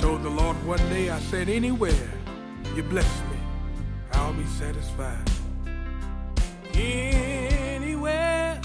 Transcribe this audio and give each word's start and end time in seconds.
Told 0.00 0.22
the 0.22 0.30
Lord 0.30 0.56
one 0.66 0.78
day, 0.88 1.10
I 1.10 1.18
said, 1.20 1.50
anywhere 1.50 2.10
you 2.74 2.82
bless 2.82 3.20
me, 3.30 3.36
I'll 4.12 4.32
be 4.32 4.46
satisfied. 4.46 5.30
Anywhere 6.72 8.58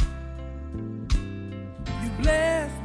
you 2.03 2.09
bless 2.21 2.71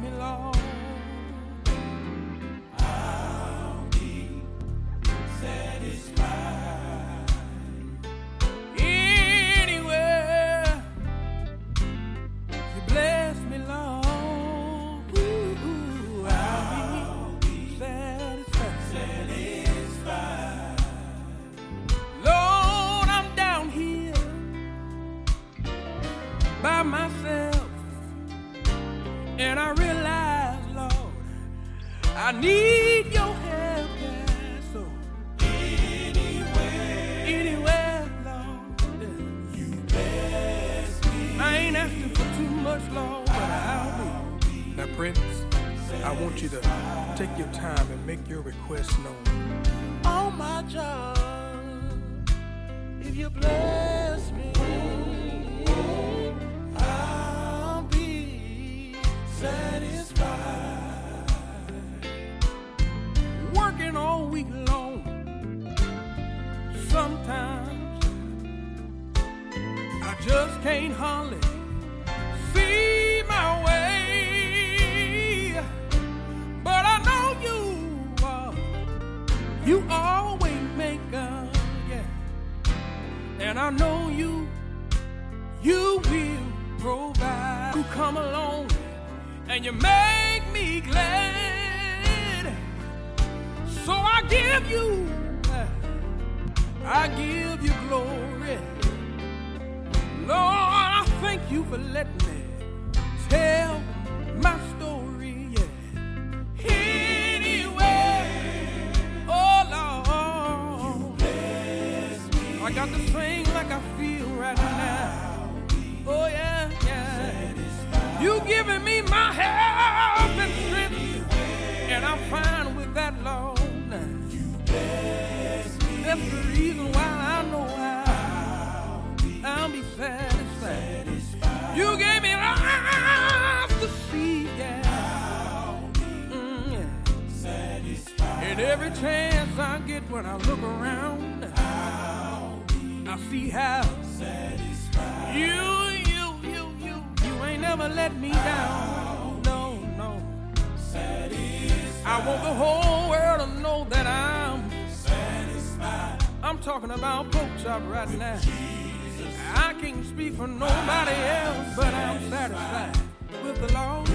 Speak 160.21 160.35
for 160.35 160.45
nobody 160.45 161.15
else, 161.15 161.75
but 161.75 161.91
I'm 161.91 162.29
satisfied 162.29 162.95
with 163.43 163.57
the 163.59 163.73
Lord. 163.73 164.07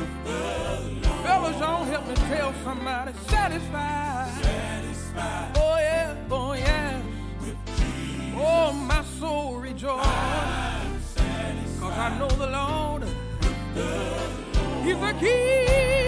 Fellas, 1.24 1.58
don't 1.58 1.88
help 1.88 2.06
me 2.06 2.14
tell 2.14 2.54
somebody 2.62 3.12
satisfied. 3.26 4.30
Oh 5.56 5.78
yeah, 5.80 6.14
oh 6.30 6.52
yeah. 6.52 7.02
Oh, 8.36 8.72
my 8.72 9.02
soul 9.18 9.56
rejoices. 9.56 10.06
Cause 11.80 11.98
I 11.98 12.16
know 12.20 12.28
the 12.28 12.50
Lord. 12.50 13.02
He's 14.84 15.02
a 15.02 15.12
keeper. 15.14 16.05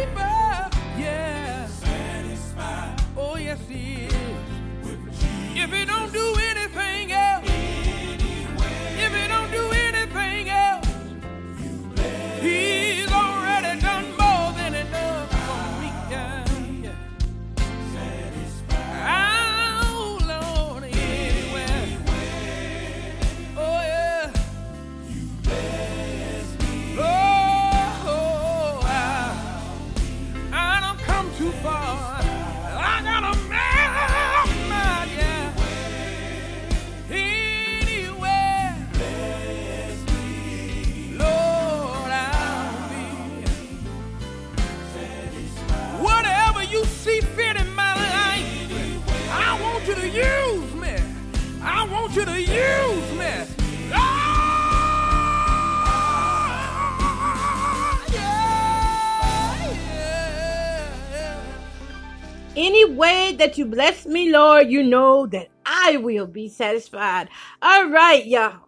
Any 62.78 62.92
way 62.92 63.34
that 63.40 63.58
you 63.58 63.64
bless 63.64 64.06
me, 64.06 64.30
Lord, 64.30 64.70
you 64.70 64.84
know 64.84 65.26
that 65.26 65.48
I 65.66 65.96
will 65.96 66.28
be 66.28 66.48
satisfied. 66.48 67.28
All 67.60 67.90
right, 67.90 68.24
y'all. 68.24 68.60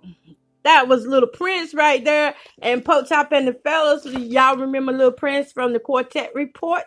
That 0.64 0.88
was 0.88 1.06
Little 1.06 1.28
Prince 1.28 1.74
right 1.74 2.04
there. 2.04 2.34
And 2.60 2.84
Pope 2.84 3.08
Top 3.08 3.30
and 3.30 3.46
the 3.46 3.52
fellas. 3.52 4.04
Y'all 4.06 4.56
remember 4.56 4.90
Little 4.90 5.12
Prince 5.12 5.52
from 5.52 5.74
the 5.74 5.78
Quartet 5.78 6.34
Report? 6.34 6.86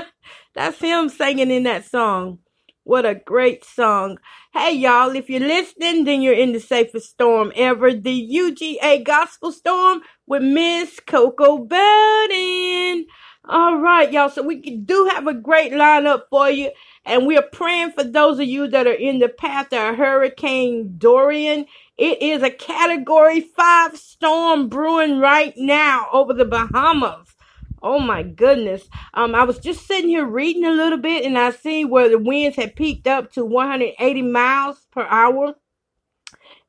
That's 0.54 0.78
him 0.78 1.10
singing 1.10 1.50
in 1.50 1.64
that 1.64 1.84
song. 1.84 2.38
What 2.84 3.04
a 3.04 3.16
great 3.16 3.66
song. 3.66 4.16
Hey, 4.54 4.72
y'all, 4.72 5.14
if 5.14 5.28
you're 5.28 5.40
listening, 5.40 6.04
then 6.04 6.22
you're 6.22 6.32
in 6.32 6.52
the 6.52 6.60
safest 6.60 7.10
storm 7.10 7.52
ever. 7.54 7.92
The 7.92 8.28
UGA 8.32 9.04
Gospel 9.04 9.52
Storm 9.52 10.00
with 10.26 10.42
Miss 10.42 11.00
Koko 11.06 11.58
Burden. 11.58 13.04
All 13.44 13.78
right, 13.78 14.12
y'all. 14.12 14.30
So 14.30 14.40
we 14.42 14.60
do 14.60 15.10
have 15.12 15.26
a 15.26 15.34
great 15.34 15.72
lineup 15.72 16.22
for 16.30 16.48
you. 16.48 16.70
And 17.04 17.26
we 17.26 17.36
are 17.36 17.42
praying 17.42 17.90
for 17.90 18.04
those 18.04 18.38
of 18.38 18.46
you 18.46 18.68
that 18.68 18.86
are 18.86 18.92
in 18.92 19.18
the 19.18 19.28
path 19.28 19.72
of 19.72 19.96
Hurricane 19.96 20.94
Dorian. 20.96 21.66
It 21.98 22.22
is 22.22 22.44
a 22.44 22.50
category 22.50 23.40
five 23.40 23.96
storm 23.96 24.68
brewing 24.68 25.18
right 25.18 25.54
now 25.56 26.06
over 26.12 26.32
the 26.32 26.44
Bahamas. 26.44 27.34
Oh 27.82 27.98
my 27.98 28.22
goodness. 28.22 28.84
Um, 29.12 29.34
I 29.34 29.42
was 29.42 29.58
just 29.58 29.88
sitting 29.88 30.10
here 30.10 30.24
reading 30.24 30.64
a 30.64 30.70
little 30.70 30.98
bit 30.98 31.24
and 31.24 31.36
I 31.36 31.50
see 31.50 31.84
where 31.84 32.08
the 32.08 32.18
winds 32.18 32.56
had 32.56 32.76
peaked 32.76 33.08
up 33.08 33.32
to 33.32 33.44
180 33.44 34.22
miles 34.22 34.86
per 34.92 35.04
hour. 35.10 35.56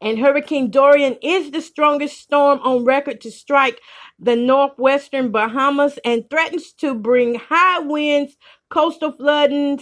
And 0.02 0.20
Hurricane 0.20 0.72
Dorian 0.72 1.18
is 1.22 1.52
the 1.52 1.62
strongest 1.62 2.20
storm 2.20 2.60
on 2.64 2.84
record 2.84 3.22
to 3.22 3.32
strike 3.32 3.80
the 4.20 4.36
northwestern 4.36 5.32
Bahamas 5.32 6.00
and 6.06 6.30
threatens 6.30 6.74
to 6.74 6.96
bring 6.96 7.36
high 7.36 7.80
winds, 7.80 8.38
coastal 8.70 9.12
flooding, 9.12 9.82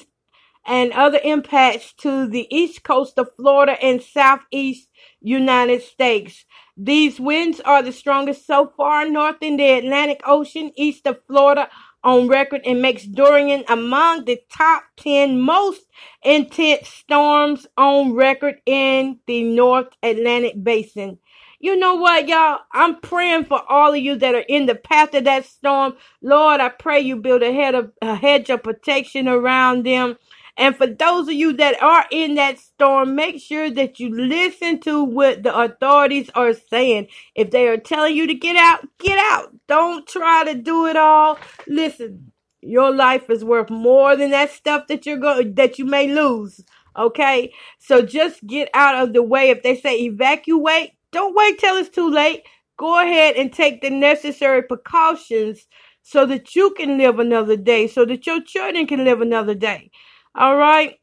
and 0.65 0.91
other 0.93 1.19
impacts 1.23 1.93
to 1.93 2.27
the 2.27 2.47
east 2.55 2.83
coast 2.83 3.17
of 3.17 3.29
Florida 3.35 3.73
and 3.83 4.01
southeast 4.01 4.89
United 5.21 5.81
States. 5.81 6.45
These 6.77 7.19
winds 7.19 7.59
are 7.61 7.81
the 7.83 7.91
strongest 7.91 8.45
so 8.45 8.71
far 8.77 9.07
north 9.07 9.37
in 9.41 9.57
the 9.57 9.71
Atlantic 9.71 10.21
Ocean, 10.25 10.71
east 10.75 11.07
of 11.07 11.19
Florida 11.27 11.69
on 12.03 12.27
record, 12.27 12.61
and 12.65 12.81
makes 12.81 13.05
Dorian 13.05 13.63
among 13.69 14.25
the 14.25 14.39
top 14.51 14.83
10 14.97 15.39
most 15.39 15.81
intense 16.23 16.89
storms 16.89 17.67
on 17.77 18.13
record 18.13 18.55
in 18.65 19.19
the 19.27 19.43
North 19.43 19.89
Atlantic 20.03 20.63
Basin. 20.63 21.19
You 21.61 21.77
know 21.77 21.93
what, 21.93 22.27
y'all? 22.27 22.61
I'm 22.71 22.99
praying 23.01 23.45
for 23.45 23.61
all 23.69 23.93
of 23.93 23.99
you 23.99 24.15
that 24.15 24.33
are 24.33 24.45
in 24.49 24.65
the 24.65 24.73
path 24.73 25.13
of 25.13 25.25
that 25.25 25.45
storm. 25.45 25.93
Lord, 26.23 26.59
I 26.59 26.69
pray 26.69 27.01
you 27.01 27.17
build 27.17 27.43
a, 27.43 27.53
head 27.53 27.75
of, 27.75 27.91
a 28.01 28.15
hedge 28.15 28.49
of 28.49 28.63
protection 28.63 29.27
around 29.27 29.85
them. 29.85 30.17
And 30.57 30.75
for 30.75 30.87
those 30.87 31.27
of 31.27 31.35
you 31.35 31.53
that 31.53 31.81
are 31.83 32.05
in 32.11 32.33
that 32.35 32.57
storm, 32.57 33.15
make 33.15 33.39
sure 33.39 33.69
that 33.69 33.99
you 33.99 34.09
listen 34.09 34.79
to 34.81 35.03
what 35.03 35.43
the 35.43 35.55
authorities 35.55 36.31
are 36.33 36.53
saying. 36.53 37.09
If 37.35 37.51
they 37.51 37.67
are 37.67 37.77
telling 37.77 38.15
you 38.15 38.25
to 38.25 38.33
get 38.33 38.55
out, 38.55 38.87
get 38.97 39.19
out. 39.31 39.55
Don't 39.67 40.07
try 40.07 40.43
to 40.45 40.55
do 40.55 40.87
it 40.87 40.97
all. 40.97 41.37
Listen, 41.67 42.31
your 42.61 42.93
life 42.93 43.29
is 43.29 43.45
worth 43.45 43.69
more 43.69 44.15
than 44.15 44.31
that 44.31 44.49
stuff 44.49 44.87
that 44.87 45.05
you're 45.05 45.17
going 45.17 45.53
that 45.55 45.77
you 45.77 45.85
may 45.85 46.07
lose. 46.07 46.63
Okay? 46.97 47.53
So 47.77 48.01
just 48.01 48.45
get 48.47 48.69
out 48.73 48.95
of 48.95 49.13
the 49.13 49.21
way. 49.21 49.51
If 49.51 49.61
they 49.61 49.75
say 49.75 50.01
evacuate, 50.01 50.93
don't 51.11 51.35
wait 51.35 51.59
till 51.59 51.75
it's 51.77 51.89
too 51.89 52.09
late. 52.09 52.43
Go 52.77 53.01
ahead 53.01 53.35
and 53.35 53.53
take 53.53 53.81
the 53.81 53.89
necessary 53.89 54.63
precautions 54.63 55.67
so 56.01 56.25
that 56.25 56.55
you 56.55 56.71
can 56.71 56.97
live 56.97 57.19
another 57.19 57.55
day, 57.55 57.87
so 57.87 58.05
that 58.05 58.25
your 58.25 58.41
children 58.41 58.87
can 58.87 59.03
live 59.03 59.21
another 59.21 59.53
day. 59.53 59.91
All 60.35 60.55
right. 60.55 60.95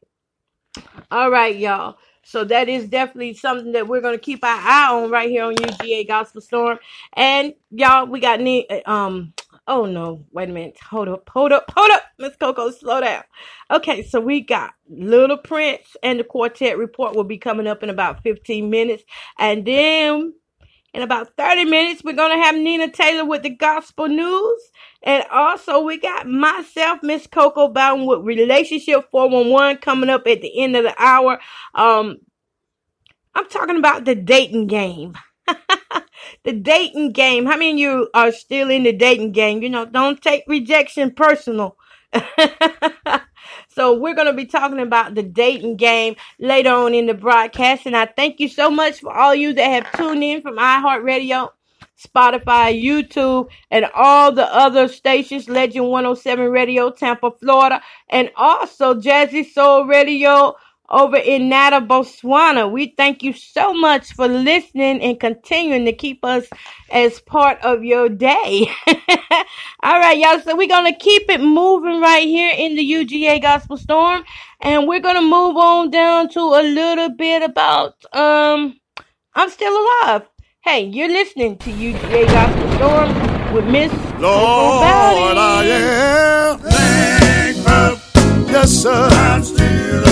All 1.11 1.31
right, 1.31 1.55
y'all. 1.55 1.97
So 2.23 2.43
that 2.43 2.69
is 2.69 2.87
definitely 2.87 3.33
something 3.33 3.71
that 3.71 3.87
we're 3.87 4.01
gonna 4.01 4.17
keep 4.19 4.43
our 4.43 4.59
eye 4.59 4.89
on 4.91 5.09
right 5.09 5.29
here 5.29 5.45
on 5.45 5.55
UGA 5.55 6.07
Gospel 6.07 6.41
Storm. 6.41 6.77
And 7.13 7.53
y'all, 7.71 8.05
we 8.05 8.19
got 8.19 8.39
um 8.85 9.33
oh 9.69 9.85
no, 9.85 10.25
wait 10.31 10.49
a 10.49 10.51
minute. 10.51 10.77
Hold 10.89 11.07
up, 11.07 11.29
hold 11.29 11.53
up, 11.53 11.71
hold 11.73 11.91
up. 11.91 12.03
Miss 12.17 12.35
Koko, 12.35 12.71
slow 12.71 12.99
down. 13.01 13.23
Okay, 13.71 14.03
so 14.03 14.19
we 14.19 14.41
got 14.41 14.73
Little 14.89 15.37
Prince 15.37 15.95
and 16.03 16.19
the 16.19 16.23
quartet 16.23 16.77
report 16.77 17.15
will 17.15 17.23
be 17.23 17.37
coming 17.37 17.67
up 17.67 17.83
in 17.83 17.89
about 17.89 18.23
15 18.23 18.69
minutes. 18.69 19.03
And 19.37 19.65
then 19.65 20.33
in 20.93 21.03
about 21.03 21.37
30 21.37 21.65
minutes, 21.65 22.03
we're 22.03 22.13
going 22.13 22.35
to 22.35 22.43
have 22.43 22.55
Nina 22.55 22.89
Taylor 22.89 23.23
with 23.23 23.43
the 23.43 23.51
gospel 23.51 24.07
news. 24.07 24.71
And 25.03 25.23
also, 25.31 25.81
we 25.81 25.99
got 25.99 26.27
myself, 26.27 26.99
Miss 27.03 27.27
Koko 27.27 27.67
Bowden 27.67 28.07
with 28.07 28.21
Relationship 28.21 29.09
411 29.11 29.77
coming 29.77 30.09
up 30.09 30.25
at 30.25 30.41
the 30.41 30.63
end 30.63 30.75
of 30.75 30.83
the 30.83 30.95
hour. 31.01 31.39
Um, 31.75 32.17
I'm 33.35 33.47
talking 33.47 33.77
about 33.77 34.05
the 34.05 34.15
dating 34.15 34.65
game. 34.65 35.13
the 36.43 36.53
dating 36.53 37.11
game. 37.11 37.45
How 37.45 37.57
many 37.57 37.71
of 37.71 37.77
you 37.77 38.09
are 38.13 38.31
still 38.31 38.69
in 38.69 38.83
the 38.83 38.93
dating 38.93 39.31
game? 39.31 39.61
You 39.61 39.69
know, 39.69 39.85
don't 39.85 40.21
take 40.21 40.43
rejection 40.47 41.11
personal. 41.11 41.77
so 43.69 43.97
we're 43.97 44.15
going 44.15 44.27
to 44.27 44.33
be 44.33 44.45
talking 44.45 44.79
about 44.79 45.15
the 45.15 45.23
dating 45.23 45.77
game 45.77 46.15
later 46.39 46.71
on 46.71 46.93
in 46.93 47.05
the 47.05 47.13
broadcast. 47.13 47.85
And 47.85 47.95
I 47.95 48.05
thank 48.05 48.39
you 48.39 48.47
so 48.47 48.69
much 48.69 48.99
for 48.99 49.15
all 49.15 49.35
you 49.35 49.53
that 49.53 49.85
have 49.85 49.91
tuned 49.93 50.23
in 50.23 50.41
from 50.41 50.57
iHeartRadio, 50.57 51.49
Spotify, 51.97 52.81
YouTube, 52.81 53.49
and 53.69 53.85
all 53.93 54.31
the 54.31 54.45
other 54.53 54.87
stations, 54.87 55.49
Legend 55.49 55.89
107 55.89 56.49
Radio, 56.49 56.89
Tampa, 56.91 57.31
Florida, 57.31 57.81
and 58.09 58.31
also 58.35 58.95
Jazzy 58.95 59.45
Soul 59.45 59.85
Radio 59.85 60.55
over 60.89 61.17
in 61.17 61.49
Nata, 61.49 61.81
Botswana. 61.81 62.71
We 62.71 62.93
thank 62.97 63.23
you 63.23 63.33
so 63.33 63.73
much 63.73 64.13
for 64.13 64.27
listening 64.27 65.01
and 65.01 65.19
continuing 65.19 65.85
to 65.85 65.93
keep 65.93 66.23
us 66.25 66.47
as 66.91 67.19
part 67.21 67.59
of 67.61 67.83
your 67.83 68.09
day. 68.09 68.69
All 69.83 69.99
right, 69.99 70.17
y'all. 70.17 70.39
So 70.39 70.55
we're 70.55 70.67
going 70.67 70.91
to 70.91 70.99
keep 70.99 71.29
it 71.29 71.41
moving 71.41 72.01
right 72.01 72.25
here 72.25 72.53
in 72.57 72.75
the 72.75 72.91
UGA 72.91 73.41
Gospel 73.41 73.77
Storm. 73.77 74.23
And 74.61 74.87
we're 74.87 74.99
going 74.99 75.15
to 75.15 75.21
move 75.21 75.55
on 75.57 75.89
down 75.89 76.29
to 76.29 76.39
a 76.39 76.63
little 76.63 77.09
bit 77.09 77.43
about, 77.43 77.95
um, 78.13 78.79
I'm 79.35 79.49
still 79.49 79.73
alive. 79.73 80.23
Hey, 80.61 80.85
you're 80.85 81.07
listening 81.09 81.57
to 81.59 81.71
UGA 81.71 82.27
Gospel 82.27 82.75
Storm 82.75 83.53
with 83.53 83.65
Miss 83.65 83.91
Lord, 84.19 85.37
I 85.37 85.63
am 85.65 86.59
thankful. 86.59 88.51
Yes, 88.51 88.69
sir. 88.69 89.07
I'm 89.11 89.43
still 89.43 89.65
alive. 89.65 90.08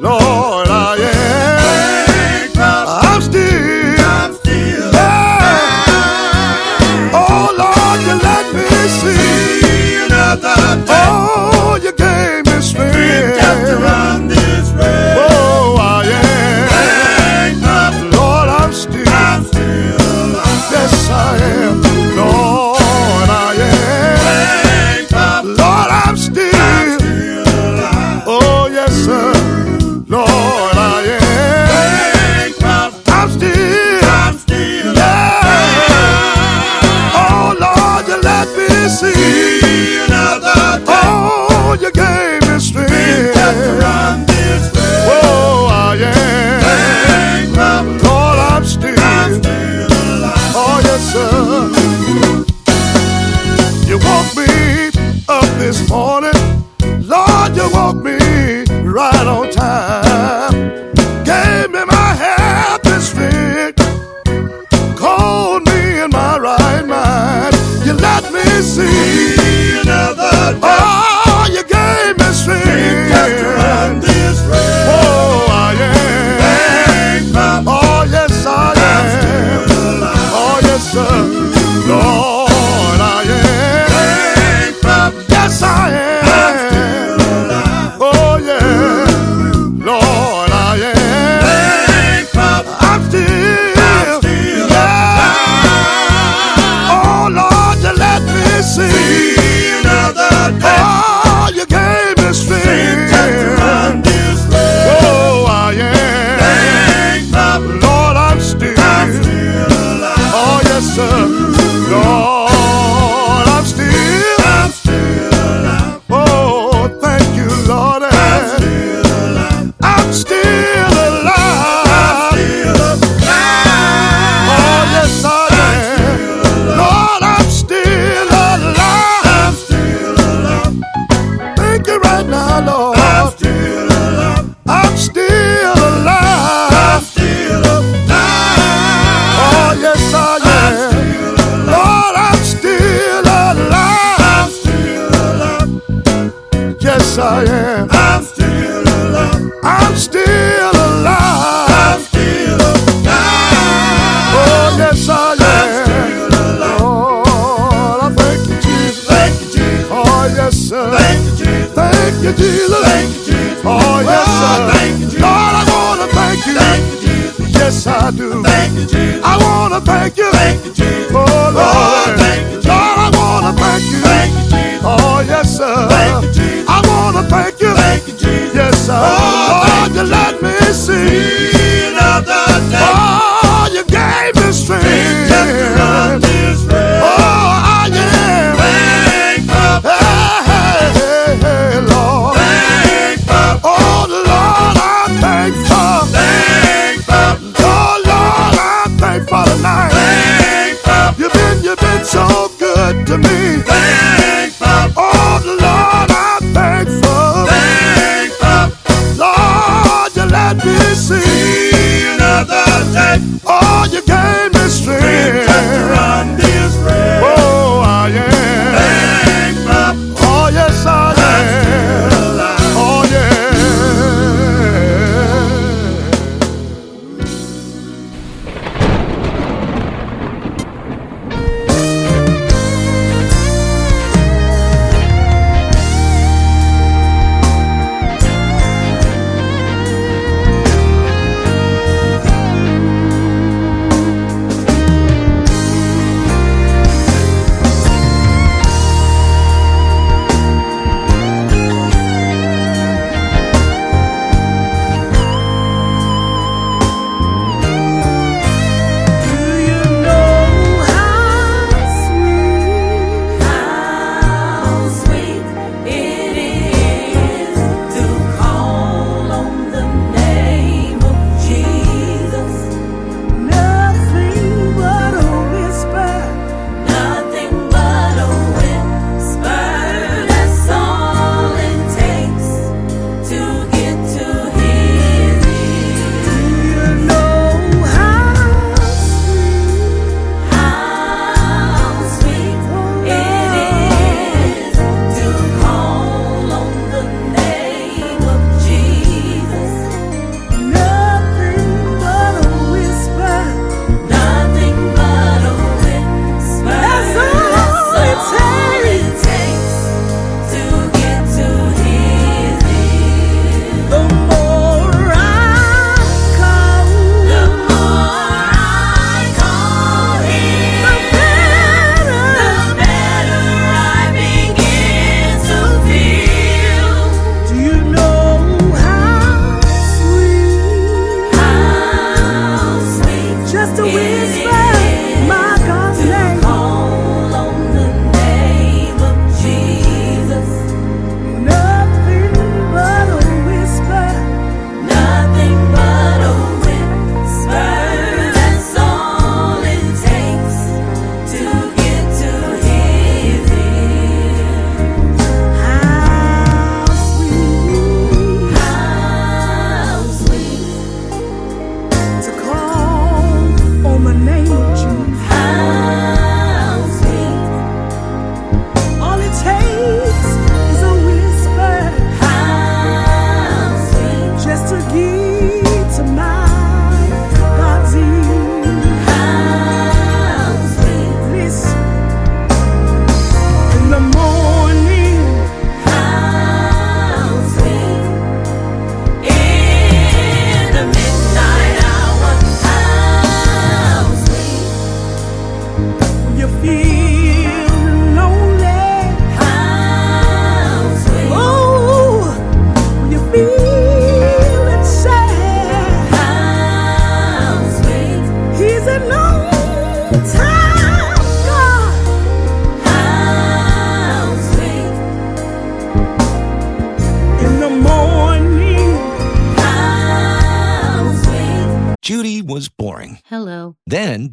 Oh, 0.00 0.96
yeah. 0.98 1.07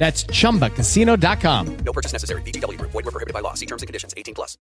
That's 0.00 0.24
chumbacasino.com. 0.24 1.76
No 1.84 1.92
purchase 1.92 2.14
necessary. 2.14 2.40
VGW 2.40 2.78
Group. 2.78 2.90
Void 2.92 3.04
were 3.04 3.12
prohibited 3.12 3.34
by 3.34 3.40
law. 3.40 3.52
See 3.52 3.66
terms 3.66 3.82
and 3.82 3.86
conditions. 3.86 4.14
18 4.16 4.34
plus. 4.34 4.56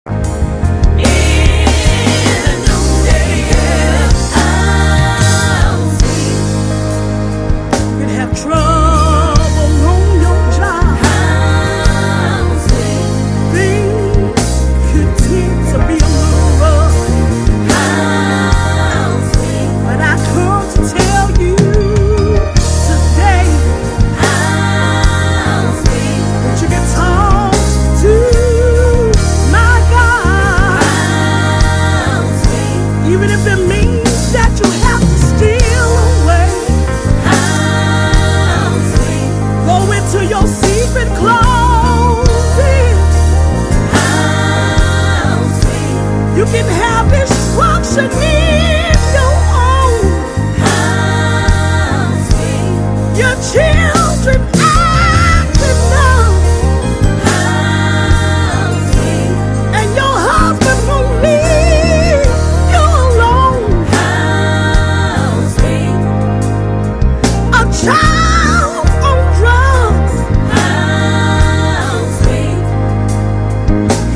You 7.99 8.05
have 8.15 8.37
trouble 8.43 8.78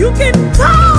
You 0.04 0.12
can 0.12 0.34
talk 0.52 0.93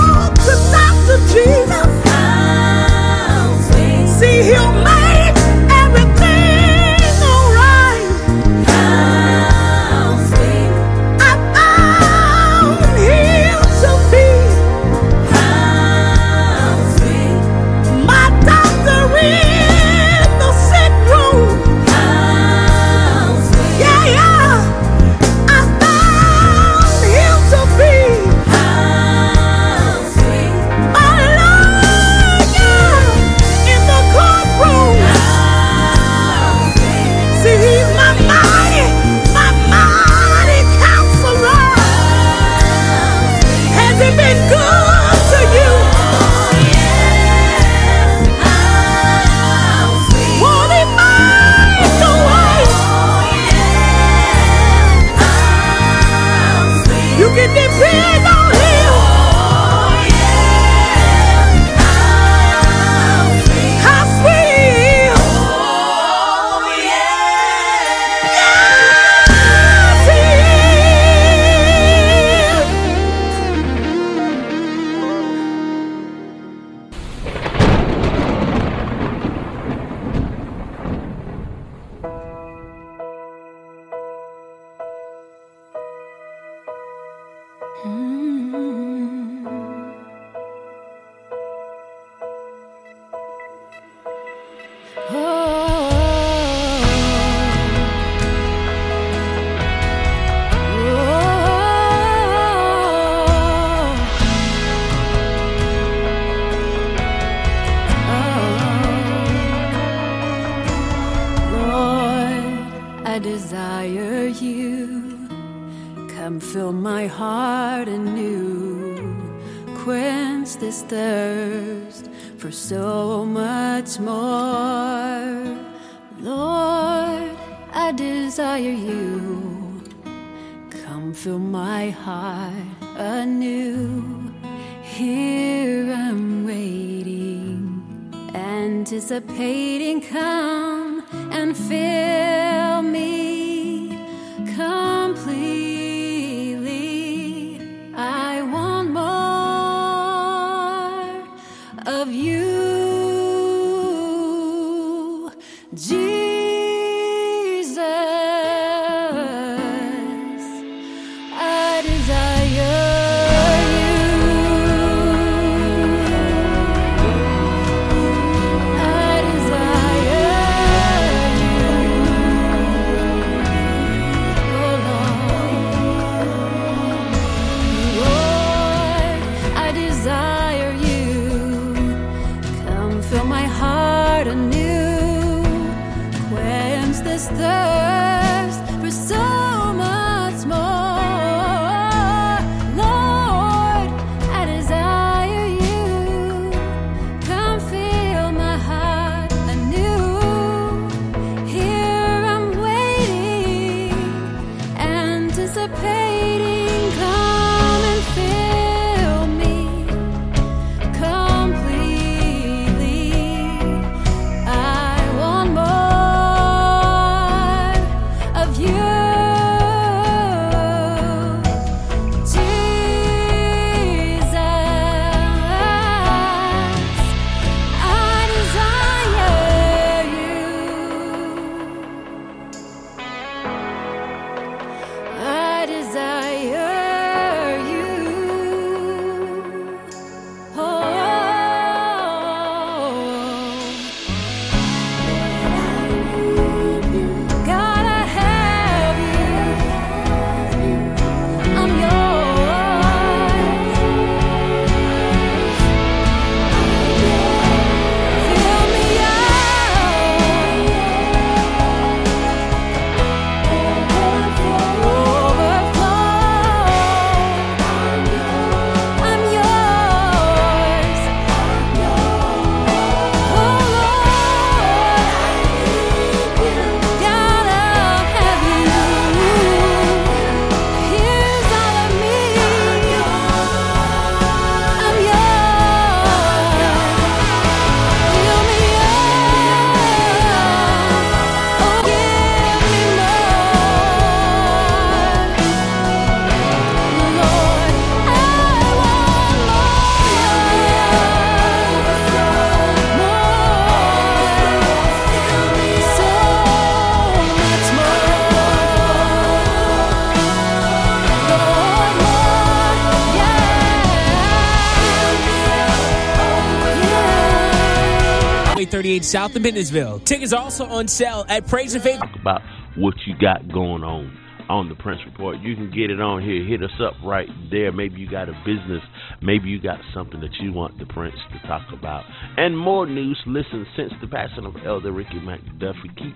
South 319.15 319.33
of. 319.33 319.99
Tickets 319.99 320.33
also 320.33 320.65
on 320.65 320.89
sale 320.89 321.23
at 321.29 321.47
Praise 321.47 321.73
and 321.73 321.81
Faith. 321.81 322.01
talk 322.01 322.19
about 322.19 322.41
what 322.75 322.95
you 323.07 323.15
got 323.17 323.47
going 323.47 323.81
on 323.81 324.11
on 324.49 324.67
the 324.67 324.75
Prince 324.75 324.99
Report. 325.05 325.39
You 325.39 325.55
can 325.55 325.71
get 325.71 325.89
it 325.89 326.01
on 326.01 326.21
here. 326.21 326.43
Hit 326.43 326.61
us 326.61 326.77
up 326.81 326.95
right 327.01 327.29
there. 327.49 327.71
Maybe 327.71 328.01
you 328.01 328.11
got 328.11 328.27
a 328.27 328.33
business. 328.45 328.83
Maybe 329.21 329.47
you 329.47 329.61
got 329.61 329.79
something 329.93 330.19
that 330.19 330.35
you 330.41 330.51
want 330.51 330.77
the 330.79 330.85
Prince 330.85 331.15
to 331.31 331.47
talk 331.47 331.65
about. 331.71 332.03
And 332.35 332.57
more 332.57 332.85
news. 332.85 333.17
Listen, 333.25 333.65
since 333.77 333.93
the 334.01 334.07
passing 334.07 334.45
of 334.45 334.53
Elder 334.65 334.91
Ricky 334.91 335.21
McDuffie, 335.23 335.95
keep 335.95 336.15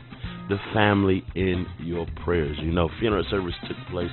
the 0.49 0.57
family 0.73 1.23
in 1.35 1.67
your 1.79 2.05
prayers. 2.25 2.57
You 2.61 2.73
know, 2.73 2.89
funeral 2.99 3.23
service 3.29 3.55
took 3.65 3.77
place 3.89 4.11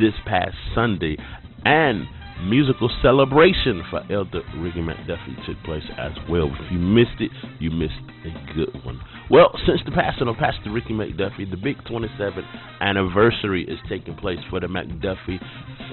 this 0.00 0.14
past 0.24 0.56
Sunday, 0.74 1.18
and 1.66 2.06
musical 2.44 2.90
celebration 3.02 3.82
for 3.90 4.00
Elder 4.10 4.42
Ricky 4.56 4.80
McDuffie 4.80 5.44
took 5.46 5.62
place 5.64 5.82
as 5.98 6.12
well. 6.28 6.50
If 6.52 6.72
you 6.72 6.78
missed 6.78 7.20
it, 7.20 7.30
you 7.58 7.70
missed 7.70 7.94
a 8.24 8.54
good 8.54 8.84
one. 8.84 9.00
Well, 9.30 9.50
since 9.66 9.80
the 9.84 9.90
passing 9.92 10.28
of 10.28 10.36
Pastor 10.36 10.70
Ricky 10.70 10.94
McDuffie, 10.94 11.50
the 11.50 11.56
big 11.56 11.76
27th 11.84 12.46
anniversary 12.80 13.64
is 13.64 13.78
taking 13.88 14.16
place 14.16 14.38
for 14.48 14.60
the 14.60 14.66
McDuffie 14.66 15.38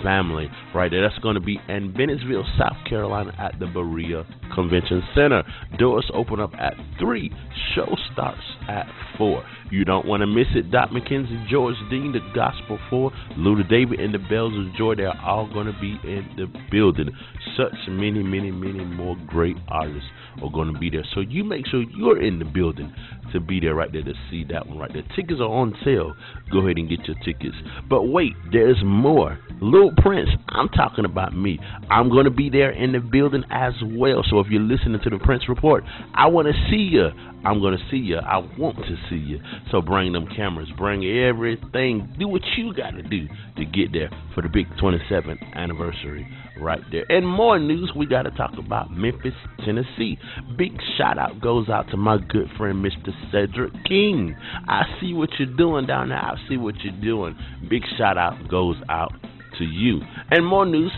family 0.03 0.49
right 0.73 0.89
there. 0.89 1.01
That's 1.01 1.21
going 1.21 1.35
to 1.35 1.41
be 1.41 1.59
in 1.67 1.93
Bennettsville, 1.93 2.45
South 2.57 2.77
Carolina 2.87 3.33
at 3.37 3.59
the 3.59 3.67
Berea 3.67 4.25
Convention 4.53 5.03
Center. 5.13 5.43
Doors 5.77 6.09
open 6.13 6.39
up 6.39 6.53
at 6.55 6.73
3. 6.99 7.31
Show 7.75 7.95
starts 8.13 8.41
at 8.69 8.85
4. 9.17 9.43
You 9.75 9.83
don't 9.83 10.05
want 10.05 10.21
to 10.21 10.27
miss 10.27 10.47
it. 10.55 10.71
Doc 10.71 10.91
McKenzie, 10.91 11.49
George 11.49 11.75
Dean, 11.89 12.13
the 12.13 12.21
Gospel 12.33 12.79
4, 12.89 13.11
Luda 13.37 13.69
David, 13.69 13.99
and 13.99 14.13
the 14.13 14.19
Bells 14.19 14.53
of 14.57 14.73
Joy. 14.77 14.95
They're 14.95 15.19
all 15.19 15.51
going 15.51 15.67
to 15.67 15.77
be 15.81 15.99
in 16.01 16.25
the 16.37 16.47
building. 16.71 17.09
Such 17.57 17.73
many, 17.89 18.23
many, 18.23 18.51
many 18.51 18.85
more 18.85 19.17
great 19.27 19.57
artists 19.67 20.07
are 20.43 20.51
going 20.51 20.73
to 20.73 20.79
be 20.79 20.89
there. 20.89 21.05
So 21.13 21.21
you 21.21 21.43
make 21.43 21.67
sure 21.67 21.81
you're 21.81 22.21
in 22.21 22.39
the 22.39 22.45
building 22.45 22.93
to 23.33 23.39
be 23.39 23.59
there 23.59 23.75
right 23.75 23.91
there 23.91 24.03
to 24.03 24.13
see 24.29 24.45
that 24.51 24.67
one 24.67 24.77
right 24.77 24.91
there. 24.93 25.03
Tickets 25.15 25.39
are 25.39 25.49
on 25.49 25.75
sale. 25.83 26.13
Go 26.51 26.59
ahead 26.59 26.77
and 26.77 26.89
get 26.89 26.99
your 27.07 27.17
tickets. 27.23 27.55
But 27.89 28.03
wait, 28.03 28.33
there's 28.51 28.81
more. 28.83 29.39
Little 29.61 29.91
Prince, 29.97 30.29
I'm 30.49 30.69
talking 30.69 31.05
about 31.05 31.35
me. 31.35 31.59
I'm 31.89 32.09
going 32.09 32.25
to 32.25 32.31
be 32.31 32.49
there 32.49 32.71
in 32.71 32.91
the 32.91 32.99
building 32.99 33.43
as 33.49 33.73
well. 33.83 34.23
So 34.29 34.39
if 34.39 34.47
you're 34.49 34.61
listening 34.61 34.99
to 35.03 35.09
the 35.09 35.19
Prince 35.19 35.47
Report, 35.47 35.83
I 36.13 36.27
want 36.27 36.47
to 36.47 36.53
see 36.69 36.89
you. 36.91 37.09
I'm 37.45 37.61
going 37.61 37.77
to 37.77 37.83
see 37.91 37.97
you. 37.97 38.17
I 38.17 38.37
want 38.57 38.77
to 38.77 38.95
see 39.09 39.17
you. 39.17 39.39
So 39.71 39.81
bring 39.81 40.13
them 40.13 40.27
cameras, 40.35 40.69
bring 40.77 41.05
everything. 41.05 42.13
Do 42.19 42.27
what 42.27 42.41
you 42.57 42.73
got 42.73 42.91
to 42.91 43.03
do 43.03 43.27
to 43.57 43.65
get 43.65 43.93
there 43.93 44.09
for 44.33 44.41
the 44.41 44.49
big 44.49 44.67
27th 44.81 45.55
anniversary 45.55 46.27
right 46.59 46.81
there. 46.91 47.05
And 47.09 47.27
more 47.27 47.59
news, 47.59 47.91
we 47.95 48.05
got 48.05 48.23
to 48.23 48.31
talk 48.31 48.53
about 48.57 48.91
Memphis, 48.91 49.33
Tennessee. 49.65 50.17
Big 50.57 50.71
shout 50.97 51.17
out 51.17 51.41
goes 51.41 51.69
out 51.69 51.89
to 51.91 51.97
my 51.97 52.17
good 52.17 52.49
friend, 52.57 52.85
Mr. 52.85 53.11
Cedric 53.31 53.73
King. 53.85 54.35
I 54.67 54.83
see 54.99 55.13
what 55.13 55.29
you're 55.39 55.55
doing 55.55 55.85
down 55.85 56.09
there. 56.09 56.17
I 56.17 56.35
see 56.49 56.57
what 56.57 56.75
you're 56.83 57.01
doing. 57.01 57.37
Big 57.69 57.83
shout 57.97 58.17
out 58.17 58.49
goes 58.49 58.75
out 58.89 59.13
to 59.57 59.63
you. 59.63 60.01
And 60.31 60.45
more 60.45 60.65
news, 60.65 60.91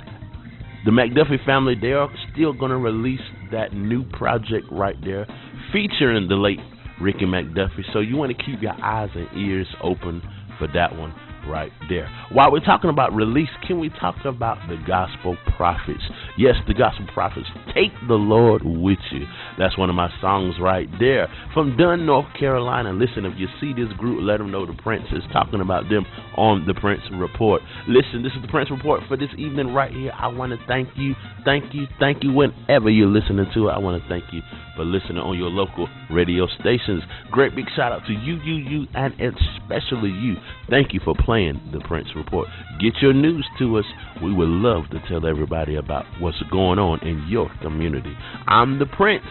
the 0.85 0.91
McDuffie 0.91 1.43
family, 1.45 1.75
they 1.79 1.93
are 1.93 2.09
still 2.33 2.53
going 2.53 2.71
to 2.71 2.77
release 2.77 3.21
that 3.51 3.73
new 3.73 4.03
project 4.11 4.67
right 4.71 4.95
there 5.03 5.27
featuring 5.73 6.27
the 6.27 6.35
late 6.35 6.59
Ricky 7.01 7.25
McDuffie. 7.25 7.83
So 7.93 7.99
you 7.99 8.15
want 8.15 8.35
to 8.35 8.43
keep 8.43 8.61
your 8.61 8.73
eyes 8.81 9.09
and 9.15 9.27
ears 9.37 9.67
open 9.83 10.21
for 10.57 10.67
that 10.73 10.97
one 10.97 11.13
right 11.49 11.71
there. 11.89 12.09
While 12.31 12.51
we're 12.51 12.65
talking 12.65 12.89
about 12.89 13.13
release, 13.13 13.49
can 13.65 13.79
we 13.79 13.89
talk 13.89 14.15
about 14.25 14.57
the 14.67 14.77
gospel 14.87 15.37
prophets? 15.55 16.03
Yes, 16.37 16.55
the 16.67 16.73
gospel 16.73 17.07
prophets. 17.13 17.47
Take 17.73 17.91
the 18.07 18.15
Lord 18.15 18.61
with 18.63 18.99
you. 19.11 19.25
That's 19.57 19.77
one 19.77 19.89
of 19.89 19.95
my 19.95 20.09
songs 20.21 20.55
right 20.59 20.87
there. 20.99 21.27
From 21.53 21.77
Dunn, 21.77 22.05
North 22.05 22.27
Carolina. 22.39 22.93
Listen, 22.93 23.25
if 23.25 23.33
you 23.37 23.47
see 23.59 23.73
this 23.73 23.91
group, 23.97 24.19
let 24.21 24.37
them 24.37 24.51
know 24.51 24.65
the 24.65 24.73
Prince 24.73 25.05
is 25.11 25.23
talking 25.31 25.61
about 25.61 25.89
them 25.89 26.05
on 26.35 26.65
the 26.67 26.73
Prince 26.73 27.01
Report. 27.13 27.61
Listen, 27.87 28.23
this 28.23 28.33
is 28.35 28.41
the 28.41 28.47
Prince 28.47 28.69
Report 28.71 29.01
for 29.07 29.17
this 29.17 29.29
evening 29.37 29.73
right 29.73 29.91
here. 29.91 30.11
I 30.17 30.27
want 30.27 30.51
to 30.51 30.67
thank 30.67 30.89
you, 30.95 31.15
thank 31.45 31.73
you, 31.73 31.87
thank 31.99 32.23
you 32.23 32.31
whenever 32.31 32.89
you're 32.89 33.07
listening 33.07 33.47
to 33.53 33.67
it. 33.69 33.71
I 33.71 33.79
want 33.79 34.01
to 34.01 34.09
thank 34.09 34.25
you 34.31 34.41
for 34.75 34.85
listening 34.85 35.17
on 35.17 35.37
your 35.37 35.49
local 35.49 35.87
radio 36.11 36.45
stations. 36.59 37.03
Great 37.31 37.55
big 37.55 37.65
shout 37.75 37.91
out 37.91 38.05
to 38.05 38.13
you, 38.13 38.35
you, 38.43 38.55
you, 38.55 38.87
and 38.93 39.13
especially 39.13 40.11
you. 40.11 40.35
Thank 40.69 40.93
you 40.93 41.01
for 41.03 41.15
playing 41.37 41.61
the 41.71 41.79
Prince 41.87 42.07
Report. 42.15 42.47
Get 42.81 42.93
your 42.99 43.13
news 43.13 43.45
to 43.59 43.77
us. 43.77 43.85
We 44.23 44.33
would 44.33 44.49
love 44.49 44.89
to 44.89 44.99
tell 45.07 45.27
everybody 45.27 45.75
about 45.75 46.05
what's 46.19 46.41
going 46.51 46.79
on 46.79 46.99
in 47.05 47.27
your 47.29 47.47
community. 47.61 48.13
I'm 48.47 48.79
the 48.79 48.87
Prince, 48.87 49.25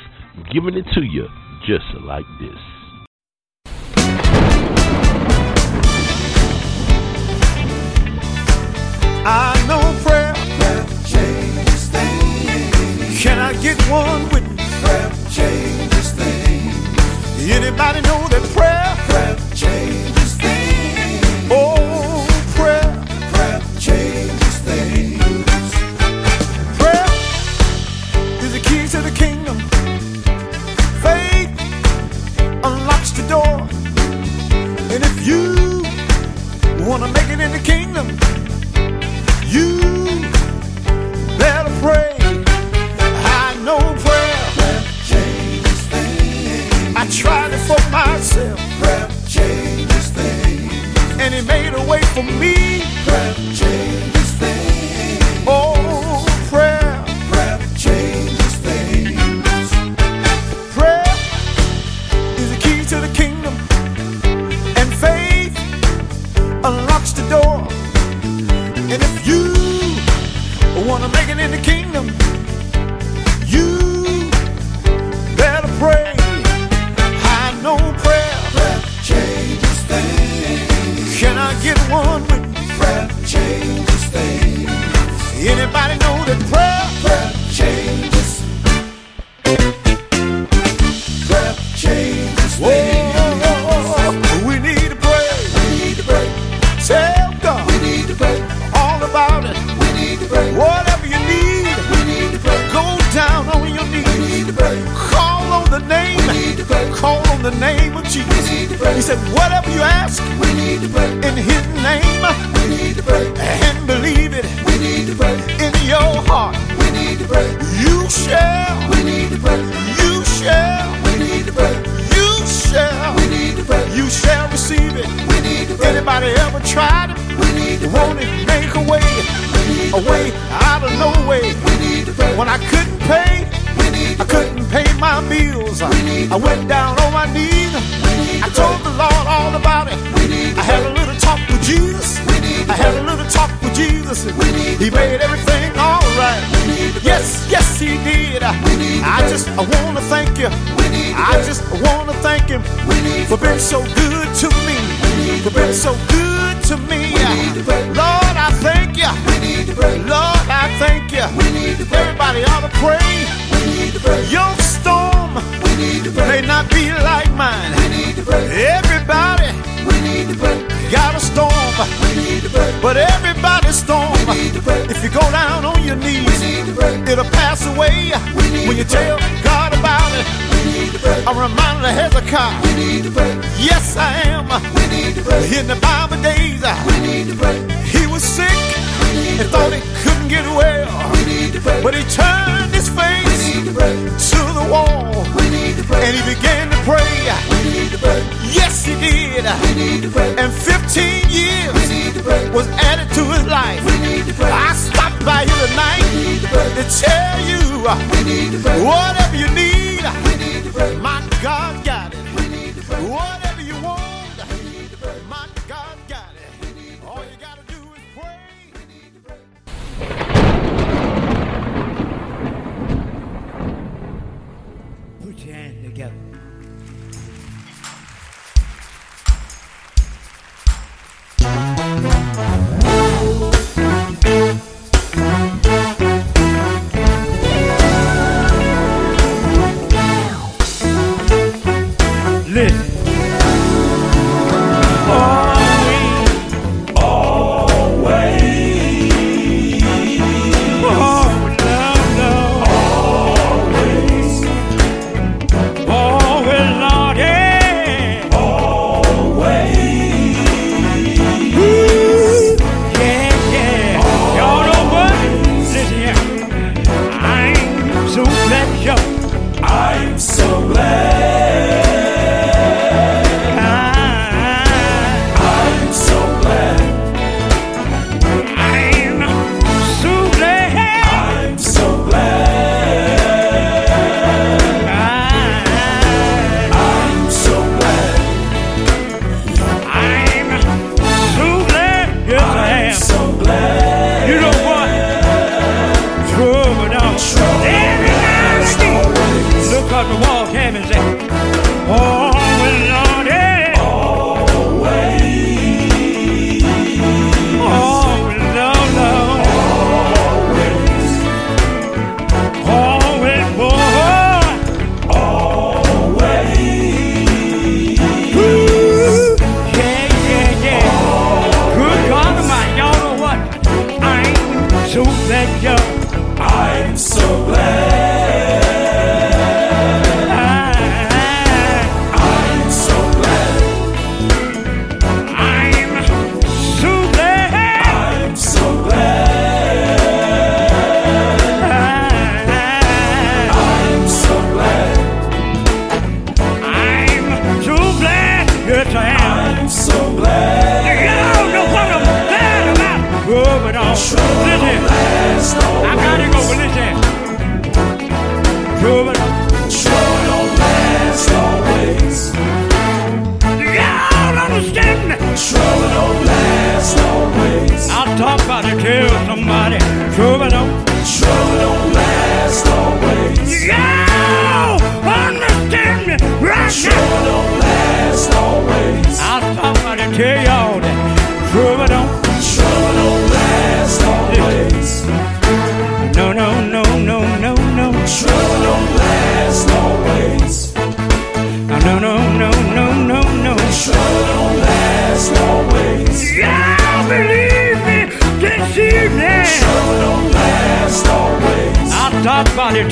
giving 0.53 0.77
it 0.77 0.85
to 0.95 1.03
you 1.03 1.27
just 1.67 1.85
like 2.05 2.25
this. 2.39 2.59
I 9.29 9.59
know 9.67 9.83
prayer, 10.07 10.35
prayer 10.61 10.87
changes 11.05 11.89
things. 11.89 13.21
Can 13.21 13.41
I 13.41 13.53
get 13.61 13.83
one 13.91 14.23
witness? 14.33 14.81
Prayer 14.81 15.11
changes 15.33 16.13
things. 16.13 17.51
Anybody 17.51 18.01
know 18.03 18.29
that 18.29 18.49
prayer, 18.55 18.95
prayer 19.09 19.37
changes 19.57 20.16
wanna 36.87 37.09
make 37.09 37.29
it 37.31 37.41
in 37.41 37.51
the 37.51 37.59
kingdom, 37.59 38.07
you 39.51 39.81
better 41.37 41.71
pray. 41.81 42.16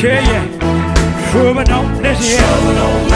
tell 0.05 0.23
you, 0.23 1.33
sure, 1.33 1.55
but 1.55 1.67
don't 1.67 3.14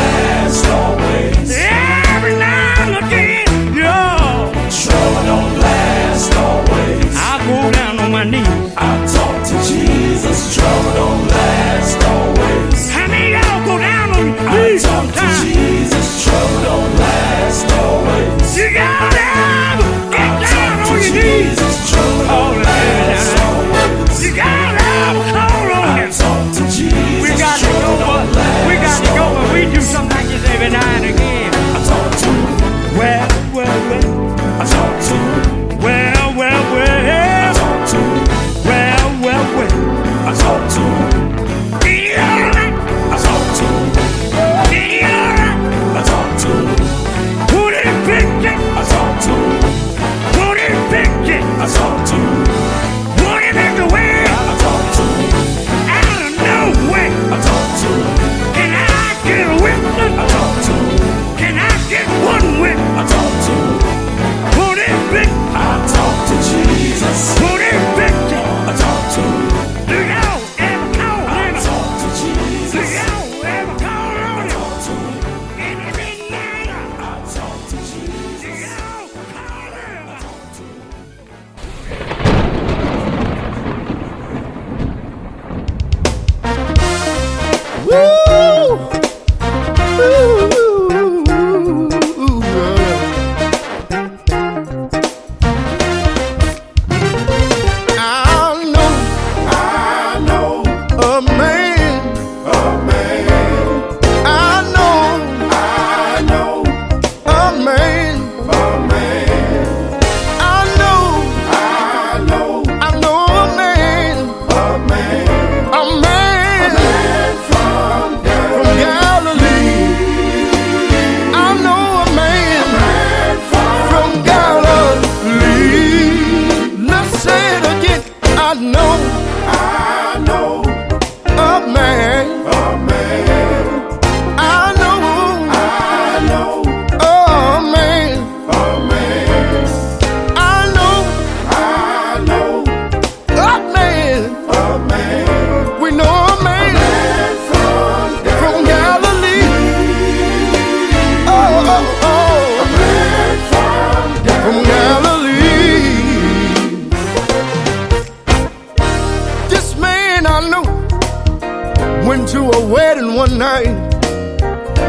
night 163.38 163.70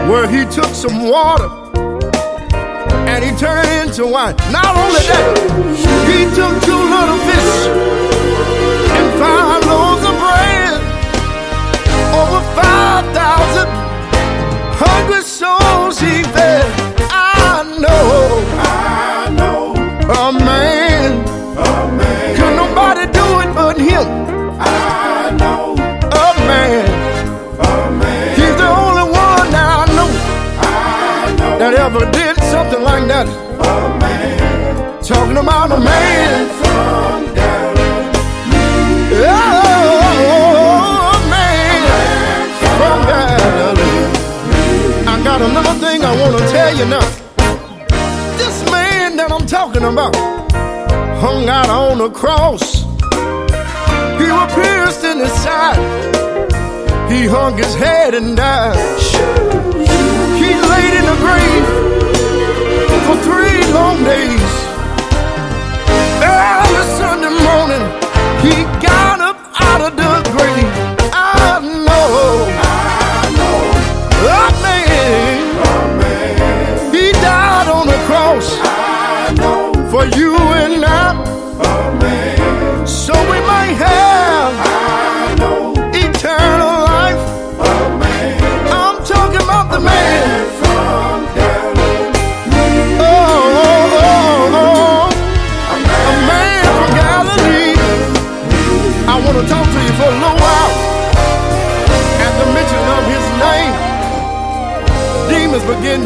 where 0.10 0.28
he 0.28 0.44
took 0.46 0.74
some 0.74 1.04
water 1.04 1.48
and 3.08 3.24
he 3.24 3.30
turned 3.38 3.94
to 3.94 4.08
wine. 4.08 4.36
Not 4.52 4.76
only 4.76 5.04
that, 5.06 5.38
he 6.10 6.26
took 6.34 6.54
two 6.66 6.82
little 6.96 7.20
fish 7.30 7.54
and 8.98 9.08
five 9.22 9.62
loaves 9.70 10.04
of 10.10 10.16
bread. 10.18 10.82
Over 12.18 12.42
5,000 12.58 13.68
hungry 14.82 15.22
souls 15.22 16.00
he 16.00 16.24
fed. 16.24 16.66
I 17.12 17.78
know. 17.80 18.29
from 33.00 33.08
Dallas. 33.08 33.36
A 33.36 34.00
man. 34.00 35.04
Talking 35.04 35.38
about 35.38 35.72
a 35.72 35.80
man. 35.80 36.50
from 36.60 37.34
Dallas. 37.34 37.80
Oh, 39.14 39.52
a 41.14 41.20
man. 41.30 42.50
From 42.78 43.00
Dallas. 43.08 43.90
I 45.08 45.24
got 45.24 45.42
another 45.42 45.76
thing 45.80 46.04
I 46.04 46.14
want 46.22 46.38
to 46.40 46.48
tell 46.50 46.76
you 46.76 46.86
now. 46.86 47.08
This 48.38 48.72
man 48.72 49.16
that 49.18 49.32
I'm 49.32 49.46
talking 49.48 49.84
about 49.84 50.16
hung 51.22 51.48
out 51.48 51.70
on 51.70 52.02
a 52.02 52.10
cross. 52.10 52.84
He 54.20 54.28
was 54.30 54.54
pierced 54.54 55.04
in 55.06 55.20
his 55.20 55.32
side. 55.32 55.80
He 57.10 57.26
hung 57.26 57.58
his 57.58 57.74
head 57.76 58.14
and 58.14 58.36
died. 58.36 58.78
He 60.42 60.54
laid 60.72 60.94
in 61.00 61.06
the 61.06 61.18
grave 61.20 61.99
for 63.08 63.18
three 63.28 63.60
long 63.74 64.04
days. 64.04 64.54
Early 66.22 66.84
Sunday 67.00 67.34
morning, 67.48 67.84
he 68.44 68.64
got 68.80 69.20
up 69.20 69.38
out 69.60 69.82
of 69.82 69.96
the 69.96 70.12
grave. 70.32 70.69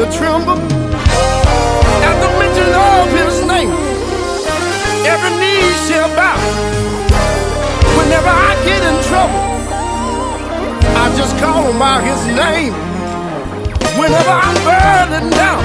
to 0.03 0.17
tremble 0.17 0.59
at 2.03 2.15
the 2.19 2.29
mention 2.39 2.71
of 2.75 3.07
his 3.19 3.35
name. 3.47 3.71
Every 5.07 5.31
knee 5.39 5.63
shall 5.87 6.09
bow. 6.15 6.39
Whenever 7.97 8.27
I 8.27 8.51
get 8.67 8.81
in 8.83 8.97
trouble, 9.07 9.43
I 10.99 11.05
just 11.15 11.37
call 11.39 11.71
him 11.71 11.79
by 11.79 12.01
his 12.03 12.21
name. 12.35 12.73
Whenever 13.97 14.33
I'm 14.45 14.57
burning 14.67 15.29
down, 15.31 15.63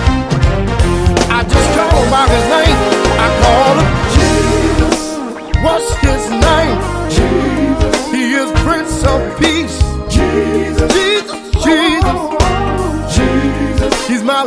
I 1.30 1.43
just 1.43 1.68
call 1.74 1.91
him 1.99 2.11
by 2.11 2.26
his 2.30 2.47
name. 2.57 2.78
I 3.18 3.28
call 3.43 3.74
him 3.80 3.91
Jesus. 4.14 4.99
What's 5.64 5.91
his 6.07 6.22
name? 6.30 6.78
Jesus. 7.11 8.12
He 8.12 8.34
is 8.34 8.51
Prince 8.62 9.03
of 9.05 9.20
Peace. 9.41 9.78
Jesus. 10.09 10.93
Jesus. 10.93 11.08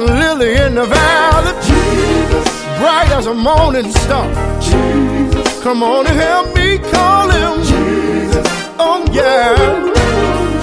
Lily 0.05 0.55
in 0.55 0.75
the 0.75 0.85
valley. 0.85 1.53
Jesus. 1.61 2.47
Bright 2.79 3.09
as 3.11 3.27
a 3.27 3.33
morning 3.33 3.91
star. 3.91 4.27
Jesus. 4.59 5.63
Come 5.63 5.83
on 5.83 6.07
and 6.07 6.17
help 6.17 6.55
me 6.55 6.77
call 6.77 7.29
him. 7.29 7.63
Jesus. 7.63 8.45
Oh 8.79 9.05
yeah. 9.11 9.55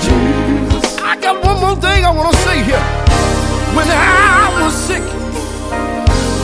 Jesus. 0.06 0.98
I 0.98 1.16
got 1.20 1.42
one 1.44 1.60
more 1.60 1.76
thing 1.76 2.04
I 2.04 2.10
want 2.10 2.32
to 2.34 2.38
say 2.42 2.62
here. 2.62 2.86
When 3.76 3.86
I 3.88 4.62
was 4.62 4.74
sick 4.74 5.02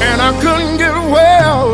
and 0.08 0.22
I 0.22 0.30
couldn't 0.40 0.76
get 0.78 0.94
well, 1.10 1.73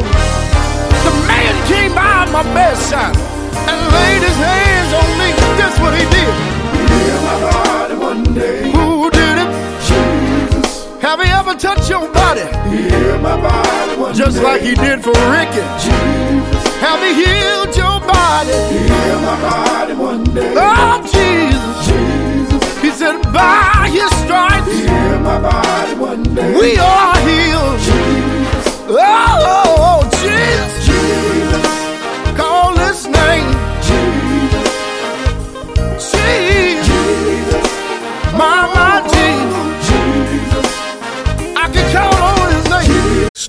Just 14.41 14.53
like 14.53 14.63
he 14.63 14.75
did 14.75 15.05
for 15.05 15.13
Ricky. 15.29 15.61
Jesus. 15.85 16.65
Have 16.81 17.01
he 17.05 17.13
healed 17.13 17.77
your 17.77 18.01
body? 18.09 18.57
Heal 18.73 19.21
my 19.21 19.37
body 19.37 19.93
one 19.93 20.25
day. 20.33 20.55
Oh, 20.57 20.97
Jesus. 21.05 21.77
Jesus. 21.85 22.81
He 22.81 22.91
said, 22.91 23.21
by 23.35 23.91
his 23.93 24.09
stripes, 24.25 24.73
heal 24.73 25.21
my 25.21 25.39
body 25.43 25.95
one 25.95 26.23
day. 26.35 26.57
We 26.59 26.79
are 26.79 27.17
healed. 27.21 27.81
Jesus. 27.81 28.81
Oh, 28.89 28.97
oh, 28.97 30.01
oh, 30.01 30.20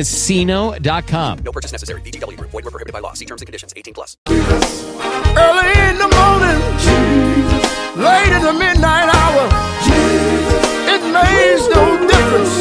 ChumbaCasino.com. 0.00 1.38
No 1.44 1.52
purchase 1.52 1.72
necessary. 1.72 2.00
VGW 2.02 2.36
Group. 2.36 2.50
Void 2.50 2.64
were 2.64 2.70
prohibited 2.70 2.92
by 2.92 3.00
law. 3.00 3.12
See 3.14 3.24
terms 3.26 3.42
and 3.42 3.46
conditions. 3.46 3.74
18 3.76 3.94
plus. 3.94 4.16
Early 4.26 5.72
in 5.88 5.98
the 5.98 6.08
morning, 6.08 6.60
late 7.96 8.32
in 8.32 8.42
the 8.42 8.52
midnight 8.52 9.08
hour, 9.14 9.48
it 10.88 11.02
makes 11.12 11.68
no 11.74 11.98
difference. 12.06 12.54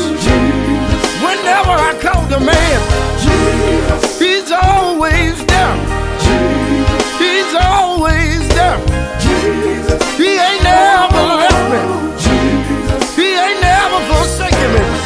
Whenever 1.23 1.71
I 1.71 1.97
call 2.01 2.25
the 2.27 2.39
man, 2.39 2.79
he's 4.19 4.51
always 4.51 5.45
there. 5.45 5.75
He's 7.19 7.53
always 7.55 8.47
there. 8.49 8.79
He 10.17 10.37
ain't 10.37 10.63
never 10.63 11.23
left 11.39 11.65
me. 11.71 11.81
He 13.15 13.33
ain't 13.33 13.61
never 13.61 13.99
forsaken 14.13 14.73
me. 14.73 14.98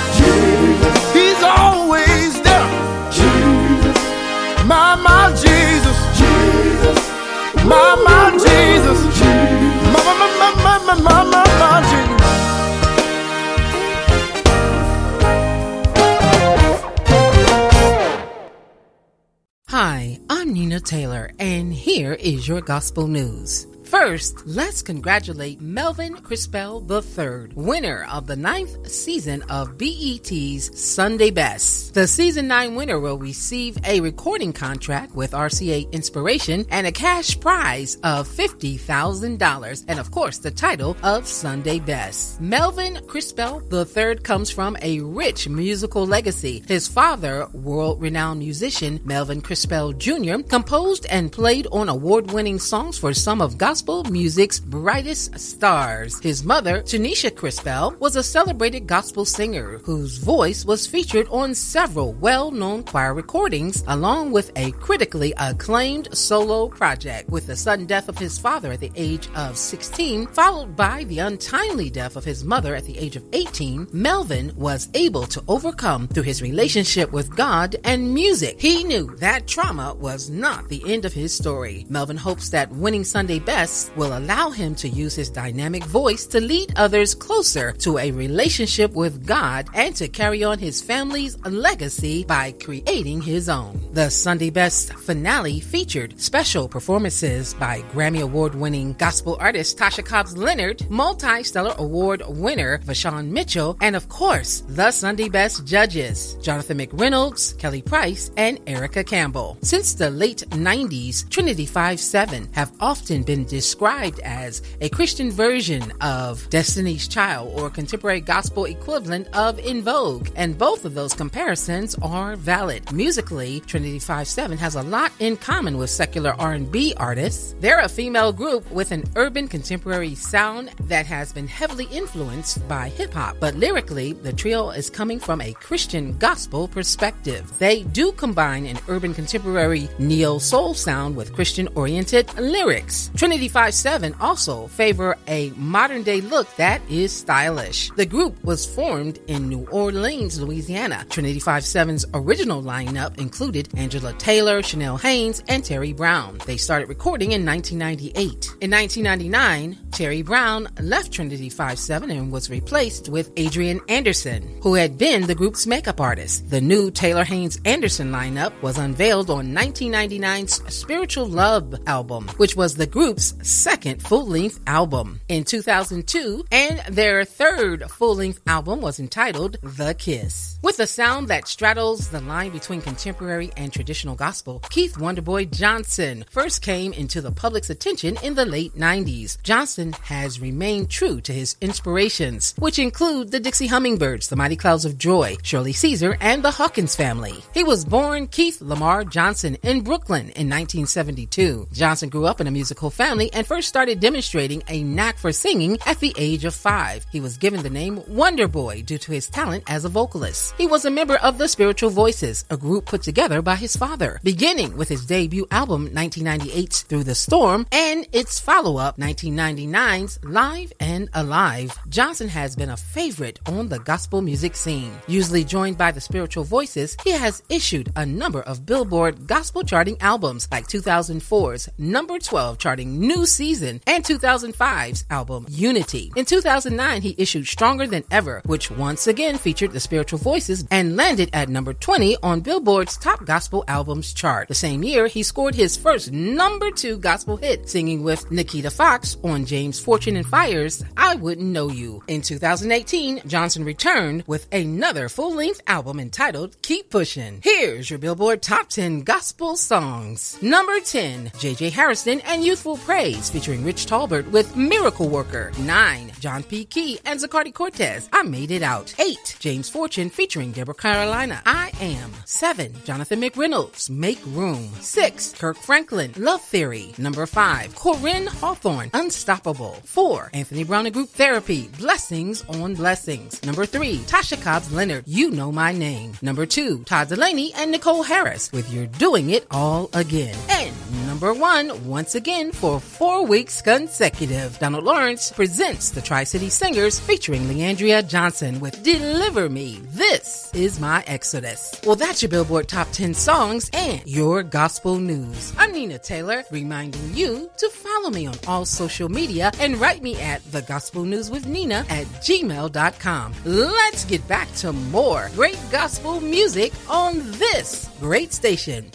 Hi, 19.74 20.20
I'm 20.30 20.54
Nina 20.54 20.80
Taylor, 20.80 21.32
and 21.40 21.74
here 21.74 22.14
is 22.14 22.48
your 22.48 22.62
gospel 22.62 23.08
news. 23.08 23.66
First, 23.94 24.48
let's 24.48 24.82
congratulate 24.82 25.62
Melvin 25.62 26.16
Crispell 26.16 26.84
III, 26.90 27.54
winner 27.54 28.08
of 28.12 28.26
the 28.26 28.36
ninth 28.36 28.90
season 28.90 29.44
of 29.52 29.78
BET's 29.78 30.82
Sunday 30.82 31.30
Best. 31.30 31.94
The 31.94 32.08
season 32.08 32.48
9 32.48 32.74
winner 32.74 33.00
will 33.00 33.20
receive 33.20 33.78
a 33.86 34.00
recording 34.00 34.52
contract 34.52 35.14
with 35.14 35.34
RCA 35.34 35.92
Inspiration 35.92 36.66
and 36.72 36.88
a 36.88 36.92
cash 36.92 37.40
prize 37.40 37.98
of 37.98 38.28
$50,000, 38.28 39.86
and 39.88 40.00
of 40.00 40.10
course, 40.10 40.40
the 40.40 40.50
title 40.50 40.98
of 41.04 41.28
Sunday 41.28 41.78
Best. 41.78 42.42
Melvin 42.42 43.00
Crispell 43.06 43.62
III 43.72 44.16
comes 44.24 44.50
from 44.50 44.76
a 44.82 45.02
rich 45.02 45.48
musical 45.48 46.08
legacy. 46.08 46.64
His 46.68 46.88
father, 46.88 47.48
world 47.54 48.02
renowned 48.02 48.40
musician 48.40 49.02
Melvin 49.06 49.42
Crispell 49.42 49.94
Jr., 49.94 50.42
composed 50.50 51.06
and 51.12 51.32
played 51.32 51.68
on 51.72 51.90
award 51.90 52.32
winning 52.32 52.58
songs 52.58 52.98
for 52.98 53.14
some 53.14 53.40
of 53.40 53.56
gospel 53.60 53.83
music's 54.10 54.60
brightest 54.60 55.38
stars. 55.38 56.20
His 56.20 56.44
mother, 56.44 56.82
Tanisha 56.82 57.30
Crispell, 57.36 57.96
was 58.00 58.16
a 58.16 58.24
celebrated 58.24 58.88
gospel 58.88 59.26
singer 59.26 59.80
whose 59.80 60.18
voice 60.18 60.66
was 60.66 60.88
featured 60.88 61.28
on 61.30 61.54
several 61.54 62.14
well 62.14 62.50
known 62.52 62.84
choir 62.84 63.14
recordings, 63.14 63.84
along 63.88 64.32
with 64.32 64.52
a 64.56 64.72
critically 64.74 65.34
acclaimed 65.38 66.16
solo 66.16 66.70
project. 66.70 67.30
With 67.30 67.48
the 67.48 67.58
sudden 67.58 67.86
death 67.86 68.08
of 68.08 68.18
his 68.18 68.40
father 68.40 68.72
at 68.72 68.80
the 68.80 68.92
age 68.96 69.28
of 69.36 69.58
16, 69.58 70.28
followed 70.28 70.76
by 70.78 71.04
the 71.06 71.20
untimely 71.20 71.90
death 71.90 72.16
of 72.16 72.24
his 72.24 72.44
mother 72.44 72.76
at 72.76 72.86
the 72.86 72.98
age 72.98 73.18
of 73.18 73.26
18, 73.34 73.90
Melvin 73.92 74.54
was 74.56 74.88
able 74.94 75.26
to 75.26 75.44
overcome 75.48 76.08
through 76.08 76.24
his 76.24 76.42
relationship 76.42 77.12
with 77.12 77.36
God 77.36 77.76
and 77.84 78.14
music. 78.14 78.62
He 78.62 78.86
knew 78.86 79.14
that 79.18 79.48
trauma 79.48 79.94
was 79.96 80.30
not 80.30 80.70
the 80.70 80.84
end 80.92 81.04
of 81.04 81.14
his 81.14 81.34
story. 81.34 81.86
Melvin 81.90 82.18
hopes 82.18 82.50
that 82.50 82.72
winning 82.72 83.04
Sunday 83.04 83.40
Best 83.40 83.73
will 83.96 84.18
allow 84.18 84.50
him 84.50 84.76
to 84.76 84.88
use 84.88 85.16
his 85.16 85.30
dynamic 85.30 85.84
voice 85.86 86.26
to 86.28 86.40
lead 86.40 86.74
others 86.76 87.16
closer 87.16 87.72
to 87.74 87.98
a 87.98 88.12
relationship 88.12 88.92
with 88.94 89.26
God 89.26 89.68
and 89.74 89.96
to 89.96 90.08
carry 90.08 90.44
on 90.44 90.60
his 90.60 90.82
family's 90.82 91.38
legacy 91.46 92.24
by 92.24 92.52
creating 92.52 93.22
his 93.22 93.50
own. 93.50 93.82
The 93.94 94.10
Sunday 94.10 94.50
Best 94.50 94.94
finale 94.94 95.60
featured 95.60 96.20
special 96.20 96.68
performances 96.68 97.54
by 97.56 97.82
Grammy 97.94 98.22
Award 98.22 98.54
winning 98.56 98.94
gospel 98.94 99.38
artist 99.40 99.78
Tasha 99.78 100.06
Cobbs 100.06 100.38
Leonard, 100.38 100.90
multi 100.90 101.44
stellar 101.44 101.74
award 101.78 102.22
winner 102.28 102.78
Vashawn 102.80 103.30
Mitchell, 103.30 103.78
and 103.82 103.96
of 103.96 104.08
course, 104.10 104.64
the 104.68 104.92
Sunday 104.92 105.30
Best 105.30 105.66
judges 105.66 106.36
Jonathan 106.42 106.78
McReynolds, 106.78 107.58
Kelly 107.58 107.82
Price, 107.82 108.30
and 108.38 108.60
Erica 108.68 109.04
Campbell. 109.04 109.58
Since 109.62 109.96
the 109.96 110.10
late 110.10 110.44
90s, 110.52 111.28
Trinity 111.30 111.66
5 111.66 112.00
7 112.00 112.50
have 112.54 112.72
often 112.80 113.24
been 113.24 113.46
described 113.54 114.20
as 114.22 114.64
a 114.82 114.90
Christian 114.90 115.30
version 115.30 115.94
of 116.02 116.50
Destiny's 116.50 117.08
Child 117.08 117.54
or 117.60 117.70
contemporary 117.70 118.20
gospel 118.20 118.66
equivalent 118.66 119.28
of 119.36 119.60
En 119.60 119.84
Vogue, 119.84 120.30
and 120.36 120.58
both 120.58 120.86
of 120.86 120.96
those 120.96 121.14
comparisons 121.14 121.96
are 122.02 122.36
valid. 122.36 122.92
Musically, 122.92 123.60
Trinity 123.60 124.00
57 124.00 124.58
has 124.58 124.74
a 124.74 124.82
lot 124.82 125.12
in 125.20 125.38
common 125.38 125.78
with 125.78 125.92
secular 125.92 126.34
R&B 126.40 126.96
artists. 126.98 127.54
They're 127.60 127.82
a 127.82 127.88
female 127.88 128.34
group 128.34 128.70
with 128.72 128.92
an 128.92 129.04
urban 129.16 129.48
contemporary 129.48 130.16
sound 130.16 130.72
that 130.88 131.06
has 131.06 131.32
been 131.32 131.48
heavily 131.48 131.86
influenced 131.92 132.68
by 132.68 132.90
hip 132.90 133.14
hop, 133.14 133.38
but 133.40 133.54
lyrically, 133.54 134.14
the 134.14 134.34
trio 134.34 134.72
is 134.72 134.90
coming 134.90 135.20
from 135.20 135.42
a 135.42 135.54
Christian 135.54 136.18
gospel 136.18 136.68
perspective. 136.68 137.54
They 137.60 137.84
do 137.84 138.14
combine 138.14 138.66
an 138.66 138.80
urban 138.88 139.14
contemporary 139.14 139.90
neo 140.00 140.40
soul 140.40 140.74
sound 140.74 141.16
with 141.16 141.34
Christian 141.34 141.70
oriented 141.76 142.34
lyrics. 142.40 143.12
Trinity 143.16 143.43
57 143.48 144.16
also 144.20 144.68
favor 144.68 145.18
a 145.28 145.52
modern 145.52 146.04
day 146.04 146.22
look 146.22 146.48
that 146.56 146.82
is 146.90 147.12
stylish. 147.12 147.90
The 147.92 148.06
group 148.06 148.42
was 148.44 148.66
formed 148.66 149.20
in 149.28 149.50
New 149.50 149.68
Orleans, 149.70 150.40
Louisiana. 150.40 151.06
Trinity 151.10 151.40
57's 151.40 152.06
original 152.14 152.62
lineup 152.62 153.18
included 153.20 153.70
Angela 153.76 154.14
Taylor, 154.14 154.62
Chanel 154.64 154.98
Haynes, 154.98 155.44
and 155.48 155.64
Terry 155.64 155.94
Brown. 155.94 156.40
They 156.46 156.58
started 156.58 156.90
recording 156.90 157.32
in 157.32 157.46
1998. 157.46 158.24
In 158.62 158.72
1999, 158.72 159.78
Terry 159.92 160.22
Brown 160.22 160.68
left 160.80 161.12
Trinity 161.12 161.50
57 161.50 162.10
and 162.12 162.32
was 162.32 162.50
replaced 162.50 163.10
with 163.10 163.32
Adrian 163.38 163.80
Anderson, 163.90 164.60
who 164.62 164.74
had 164.74 164.98
been 164.98 165.28
the 165.28 165.36
group's 165.36 165.68
makeup 165.68 166.00
artist. 166.00 166.50
The 166.50 166.62
new 166.62 166.92
Taylor 166.92 167.24
Haynes 167.24 167.60
Anderson 167.66 168.12
lineup 168.12 168.54
was 168.62 168.78
unveiled 168.78 169.30
on 169.30 169.54
1999's 169.54 170.74
Spiritual 170.74 171.28
Love 171.28 171.76
album, 171.88 172.28
which 172.38 172.56
was 172.56 172.76
the 172.76 172.88
group's 172.88 173.33
second 173.42 174.02
full 174.02 174.28
length 174.28 174.60
album. 174.68 175.22
In 175.28 175.44
2002, 175.44 176.46
and 176.52 176.80
their 176.96 177.26
third 177.26 177.90
full 177.90 178.16
length 178.16 178.42
album 178.48 178.82
was 178.82 179.00
entitled 179.00 179.58
The 179.62 179.96
Kiss. 179.96 180.60
With 180.62 180.80
a 180.80 180.88
sound 180.88 181.28
that 181.28 181.48
straddles 181.48 182.08
the 182.10 182.22
line 182.22 182.52
between 182.52 182.82
contemporary 182.82 183.52
and 183.58 183.72
traditional 183.72 184.16
gospel, 184.16 184.62
Keith 184.70 184.96
Wonderboy 184.96 185.52
Johnson 185.52 186.26
first 186.30 186.62
came 186.62 186.94
into 186.94 187.22
the 187.22 187.32
public's 187.32 187.70
attention 187.70 188.18
in 188.24 188.36
the 188.36 188.46
late 188.46 188.76
90s. 188.76 189.42
Johnson 189.44 189.94
has 190.04 190.40
remained 190.40 190.90
true 190.90 191.20
to 191.22 191.34
his 191.34 191.58
inspirations, 191.60 192.54
which 192.58 192.80
include 192.80 193.32
the 193.32 193.40
Dixie 193.40 193.68
Hummingbirds, 193.68 194.30
the 194.30 194.36
Mighty 194.36 194.56
Clouds 194.56 194.86
of 194.86 194.98
Joy, 194.98 195.36
Shirley 195.44 195.74
Caesar, 195.74 196.18
and 196.22 196.44
the 196.44 196.52
Hawkins 196.52 196.96
family. 196.96 197.44
He 197.54 197.64
was 197.64 197.86
born 197.86 198.28
Keith 198.28 198.62
Lamar 198.62 199.04
Johnson 199.04 199.58
in 199.64 199.82
Brooklyn 199.82 200.30
in 200.30 200.50
1972. 200.50 201.68
Johnson 201.72 202.10
grew 202.10 202.26
up 202.26 202.40
in 202.40 202.48
a 202.48 202.52
musical 202.52 202.90
family 202.90 203.23
and 203.34 203.46
first 203.46 203.68
started 203.68 204.00
demonstrating 204.00 204.64
a 204.68 204.84
knack 204.84 205.18
for 205.18 205.32
singing 205.32 205.78
at 205.86 206.00
the 206.00 206.14
age 206.18 206.46
of 206.46 206.54
five. 206.54 207.06
He 207.12 207.22
was 207.22 207.38
given 207.38 207.64
the 207.64 207.70
name 207.70 208.04
Wonder 208.08 208.48
Boy 208.48 208.82
due 208.82 208.98
to 208.98 209.12
his 209.12 209.30
talent 209.30 209.64
as 209.68 209.86
a 209.86 209.90
vocalist. 209.90 210.56
He 210.58 210.68
was 210.68 210.86
a 210.86 210.92
member 210.92 211.16
of 211.18 211.38
the 211.38 211.48
Spiritual 211.48 211.90
Voices, 211.90 212.46
a 212.50 212.58
group 212.58 212.86
put 212.86 213.04
together 213.04 213.42
by 213.42 213.56
his 213.56 213.76
father, 213.76 214.20
beginning 214.24 214.76
with 214.76 214.90
his 214.90 215.06
debut 215.06 215.48
album 215.52 215.90
1998's 215.90 216.82
Through 216.84 217.04
the 217.04 217.16
Storm 217.16 217.66
and 217.72 218.08
its 218.12 218.40
follow-up 218.40 218.98
1999's 218.98 220.20
Live 220.24 220.74
and 220.80 221.10
Alive. 221.14 221.78
Johnson 221.90 222.30
has 222.30 222.56
been 222.56 222.70
a 222.70 222.78
favorite 222.78 223.40
on 223.46 223.70
the 223.70 223.80
gospel 223.80 224.22
music 224.22 224.56
scene. 224.56 224.92
Usually 225.08 225.44
joined 225.44 225.78
by 225.78 225.92
the 225.92 226.02
Spiritual 226.02 226.44
Voices, 226.44 226.98
he 227.04 227.12
has 227.12 227.44
issued 227.50 227.92
a 227.96 228.06
number 228.06 228.42
of 228.42 228.66
Billboard 228.66 229.28
gospel 229.28 229.64
charting 229.64 229.98
albums 230.02 230.48
like 230.52 230.68
2004's 230.68 231.70
number 231.78 232.18
12 232.20 232.58
charting 232.58 233.00
New 233.00 233.13
Season 233.22 233.80
and 233.86 234.04
2005's 234.04 235.06
album 235.12 235.46
Unity. 235.48 236.12
In 236.16 236.26
2009, 236.26 237.02
he 237.04 237.16
issued 237.18 237.46
Stronger 237.48 237.86
Than 237.86 238.04
Ever, 238.10 238.42
which 238.46 238.72
once 238.72 239.06
again 239.06 239.38
featured 239.38 239.72
the 239.72 239.80
Spiritual 239.80 240.18
Voices 240.18 240.66
and 240.72 240.98
landed 240.98 241.30
at 241.32 241.48
number 241.48 241.74
20 241.74 242.18
on 242.24 242.42
Billboard's 242.42 242.98
Top 242.98 243.24
Gospel 243.24 243.64
Albums 243.68 244.14
chart. 244.14 244.48
The 244.48 244.56
same 244.56 244.84
year, 244.84 245.06
he 245.06 245.22
scored 245.22 245.54
his 245.54 245.78
first 245.78 246.12
number 246.12 246.72
two 246.72 246.98
gospel 246.98 247.38
hit, 247.38 247.70
singing 247.70 248.04
with 248.04 248.32
Nikita 248.32 248.72
Fox 248.72 249.18
on 249.24 249.46
James 249.46 249.80
Fortune 249.80 250.16
and 250.16 250.26
Fire's 250.26 250.84
I 250.98 251.14
Wouldn't 251.16 251.48
Know 251.48 251.70
You. 251.70 252.02
In 252.08 252.24
2018, 252.24 253.22
Johnson 253.28 253.64
returned 253.64 254.24
with 254.26 254.48
another 254.52 255.08
full 255.08 255.36
length 255.36 255.62
album 255.68 256.00
entitled 256.00 256.60
Keep 256.64 256.90
Pushing. 256.90 257.42
Here's 257.44 257.92
your 257.92 258.00
Billboard 258.00 258.42
Top 258.42 258.70
10 258.70 259.02
Gospel 259.02 259.56
Songs. 259.56 260.42
Number 260.42 260.80
10, 260.80 261.32
J.J. 261.38 261.70
Hairston 261.70 262.20
and 262.22 262.44
Youthful 262.44 262.78
Praise 262.78 263.03
featuring 263.04 263.66
Rich 263.66 263.88
Talbert 263.88 264.26
with 264.32 264.56
Miracle 264.56 265.10
Worker. 265.10 265.52
9, 265.60 266.14
John 266.22 266.42
P. 266.42 266.64
Kee 266.64 267.00
and 267.06 267.20
Zacardi 267.20 267.54
Cortez, 267.54 268.08
I 268.14 268.24
Made 268.24 268.50
It 268.50 268.62
Out. 268.64 268.96
8, 268.98 269.36
James 269.40 269.70
Fortune 269.70 270.10
featuring 270.10 270.54
Deborah 270.54 270.74
Carolina, 270.74 271.42
I 271.46 271.72
Am. 271.82 272.12
7, 272.24 272.74
Jonathan 272.86 273.20
McReynolds, 273.20 273.90
Make 273.90 274.22
Room. 274.28 274.70
6, 274.80 275.34
Kirk 275.34 275.58
Franklin, 275.58 276.14
Love 276.16 276.42
Theory. 276.44 276.94
Number 276.98 277.26
5, 277.26 277.76
Koryn 277.76 278.26
Hawthorne, 278.26 278.90
Unstoppable. 278.94 279.74
4, 279.84 280.30
Anthony 280.34 280.64
Brown 280.64 280.86
and 280.86 280.94
Group 280.94 281.10
Therapy, 281.10 281.68
Blessings 281.78 282.46
on 282.48 282.74
Blessings. 282.74 283.44
Number 283.44 283.66
3, 283.66 283.98
Tasha 284.04 284.42
Cobbs 284.42 284.72
Leonard, 284.72 285.04
You 285.06 285.30
Know 285.30 285.52
My 285.52 285.74
Name. 285.74 286.14
Number 286.22 286.46
2, 286.46 286.86
Todd 286.86 287.10
Dulaney 287.10 287.52
and 287.56 287.70
Nicole 287.70 288.04
Harris 288.04 288.50
with 288.54 288.72
You're 288.72 288.88
Doing 288.88 289.32
It 289.32 289.46
All 289.52 289.90
Again. 289.92 290.38
And 290.50 290.74
number 291.14 291.32
1, 291.32 291.86
once 291.86 292.16
again 292.16 292.52
for 292.52 292.80
4 292.80 293.28
weeks 293.28 293.62
consecutive, 293.62 294.58
Donald 294.58 294.84
Lawrence 294.84 295.32
presents 295.32 295.92
the 295.92 296.02
Tri 296.02 296.24
City 296.24 296.50
Singers 296.50 297.00
featuring 297.00 297.44
Leandria 297.44 298.02
Johnson 298.08 298.60
with 298.60 298.82
Deliver 298.82 299.48
Me. 299.48 299.80
This 299.90 300.50
is 300.56 300.80
my 300.80 301.04
Exodus. 301.06 301.80
Well, 301.86 301.96
that's 301.96 302.24
your 302.24 302.30
Billboard 302.30 302.68
Top 302.68 302.88
10 302.94 303.14
songs 303.14 303.70
and 303.74 304.02
your 304.08 304.42
gospel 304.42 304.98
news. 304.98 305.54
I'm 305.56 305.72
Nina 305.72 306.00
Taylor, 306.00 306.46
reminding 306.50 307.14
you 307.14 307.48
to 307.58 307.70
follow 307.70 308.10
me 308.10 308.26
on 308.26 308.34
all 308.48 308.66
social 308.66 309.08
media 309.08 309.52
and 309.60 309.80
write 309.80 310.02
me 310.02 310.20
at 310.20 310.44
the 310.52 310.64
Gospel 310.64 311.04
News 311.04 311.30
with 311.30 311.46
Nina 311.46 311.86
at 311.90 312.08
gmail.com. 312.26 313.34
Let's 313.46 314.06
get 314.06 314.28
back 314.28 314.52
to 314.56 314.74
more 314.74 315.30
great 315.36 315.60
gospel 315.72 316.22
music 316.22 316.74
on 316.90 317.20
this 317.34 317.88
great 318.00 318.34
station. 318.34 318.90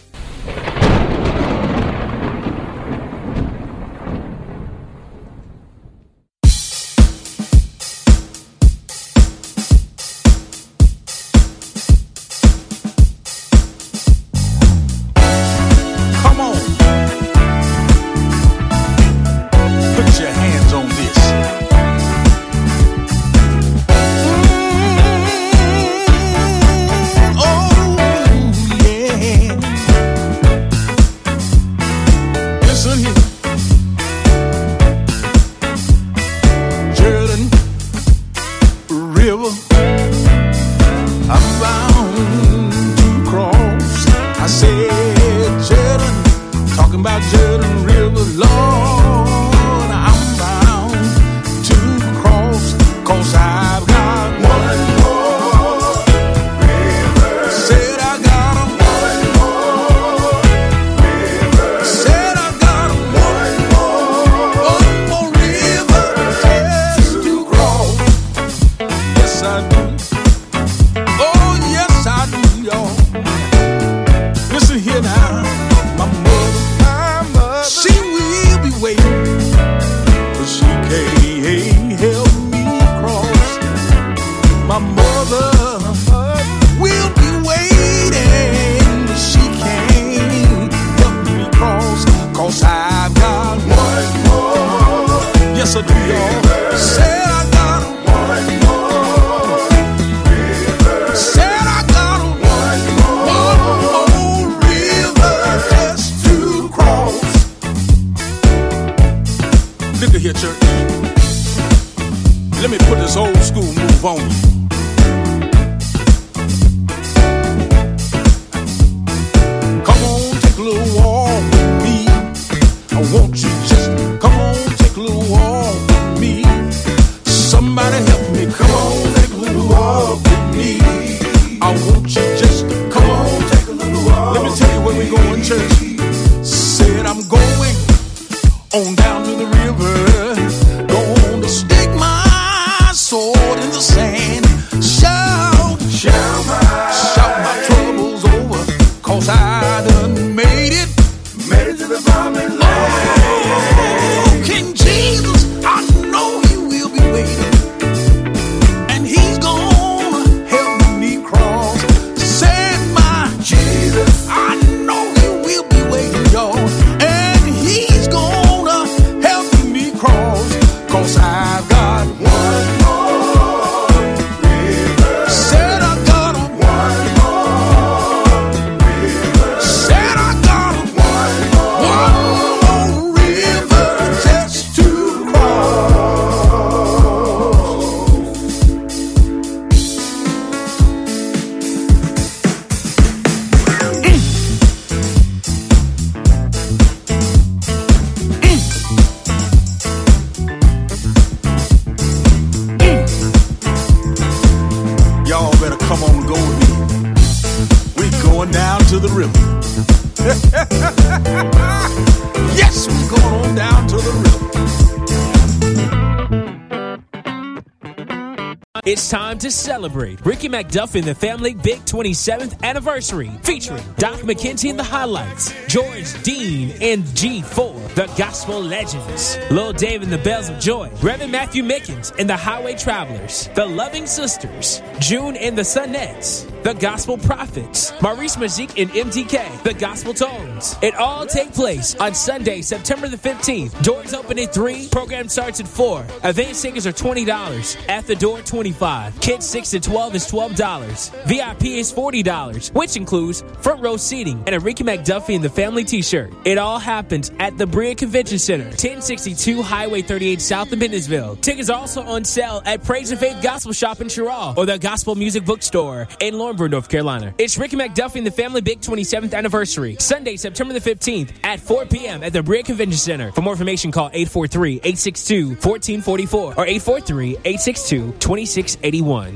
Celebrate 219.59 220.25
Ricky 220.25 220.49
McDuffie 220.49 221.01
and 221.01 221.09
the 221.09 221.15
Family 221.15 221.53
Big 221.55 221.81
27th 221.81 222.63
anniversary, 222.63 223.31
featuring 223.43 223.83
Doc 223.97 224.21
McKenzie 224.21 224.71
and 224.71 224.79
the 224.79 224.85
Highlights, 224.85 225.53
George 225.67 226.23
Dean 226.23 226.71
and 226.81 227.03
G4, 227.05 227.95
the 227.95 228.07
Gospel 228.17 228.63
Legends, 228.63 229.37
Lil 229.51 229.73
Dave 229.73 230.03
and 230.03 230.13
the 230.13 230.19
Bells 230.19 230.49
of 230.49 230.61
Joy, 230.61 230.91
Reverend 231.03 231.33
Matthew 231.33 231.65
Mickens 231.65 232.13
and 232.19 232.31
the 232.31 232.37
Highway 232.37 232.75
Travelers, 232.77 233.49
the 233.55 233.67
Loving 233.67 234.07
Sisters, 234.07 234.81
June 235.01 235.37
and 235.37 235.59
the 235.59 235.63
Sonettes, 235.63 236.47
the 236.63 236.75
Gospel 236.75 237.17
Prophets, 237.19 237.93
Maurice 238.03 238.37
Mazik 238.37 238.81
and 238.81 238.91
MTK, 238.91 239.63
the 239.63 239.75
Gospel 239.75 240.15
Tones. 240.15 240.77
It 240.83 240.95
all 240.95 241.27
take 241.27 241.53
place 241.53 241.95
on 241.97 242.15
Sunday, 242.15 242.63
September 242.63 243.09
the 243.09 243.17
15th. 243.17 243.83
Doors 243.83 244.15
open 244.15 244.39
at 244.39 244.53
3, 244.53 244.89
program 244.89 245.29
starts 245.29 245.61
at 245.61 245.69
4. 245.69 246.07
Advance 246.25 246.61
tickets 246.61 246.87
are 246.87 246.93
$20. 246.93 247.89
At 247.89 248.07
the 248.07 248.17
door, 248.17 248.41
25 248.43 249.21
Kids 249.21 249.47
6 249.47 249.71
to 249.71 249.81
12 249.81 250.15
is 250.15 250.31
$12. 250.31 251.27
VIP 251.27 251.65
is 251.67 251.93
$40, 251.93 252.75
which 252.75 252.97
includes 252.97 253.43
front 253.61 253.83
row 253.83 253.97
seating 253.97 254.43
and 254.47 254.55
a 254.55 254.61
Ricky 254.61 254.85
McDuffie 254.85 255.35
and 255.35 255.45
the 255.45 255.51
Family 255.51 255.85
t-shirt. 255.85 256.33
It 256.45 256.59
all 256.59 256.79
happens 256.79 257.31
at 257.39 257.57
the 257.59 257.67
Bria 257.67 257.95
Convention 257.95 258.39
Center, 258.39 258.65
1062 258.65 259.63
Highway 259.63 260.03
38 260.03 260.41
South 260.41 260.73
of 260.73 260.79
Bennettsville. 260.79 261.41
Tickets 261.41 261.71
are 261.71 261.79
also 261.79 262.03
on 262.03 262.25
sale 262.25 262.63
at 262.65 262.85
Praise 262.85 263.11
and 263.11 263.21
Faith 263.21 263.43
Gospel 263.43 263.73
Shop 263.73 264.01
in 264.01 264.09
Cheraw 264.09 264.57
or 264.57 264.67
the 264.67 264.79
Gospel 264.79 265.15
Music 265.15 265.45
Bookstore 265.45 266.09
in 266.21 266.39
Laurinburg, 266.49 266.71
North 266.71 266.89
Carolina. 266.89 267.35
It's 267.37 267.59
Ricky 267.59 267.77
McDuffie 267.77 268.17
and 268.17 268.27
the 268.27 268.31
Family 268.31 268.63
Big 268.63 268.81
27th 268.81 269.35
anniversary, 269.35 269.97
Sunday, 270.01 270.37
September 270.37 270.73
the 270.73 270.81
15th 270.81 271.33
at 271.45 271.61
4 271.61 271.85
p.m. 271.87 272.23
at 272.23 272.33
the 272.33 272.43
Bria 272.43 272.63
Convention 272.63 272.97
Center. 272.97 273.31
For 273.33 273.43
more 273.43 273.53
information, 273.53 273.93
call 273.93 274.09
843-862-1444 274.11 276.35
or 276.35 276.55
843-862-2681. 276.55 279.35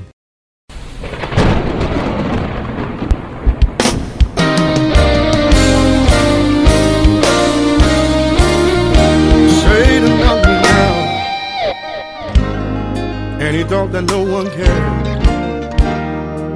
Satan 9.60 10.18
knocked 10.18 10.46
me 10.46 10.62
down, 10.62 11.08
and 13.42 13.54
he 13.54 13.62
thought 13.64 13.92
that 13.92 14.04
no 14.04 14.24
one 14.24 14.48
cared. 14.50 15.21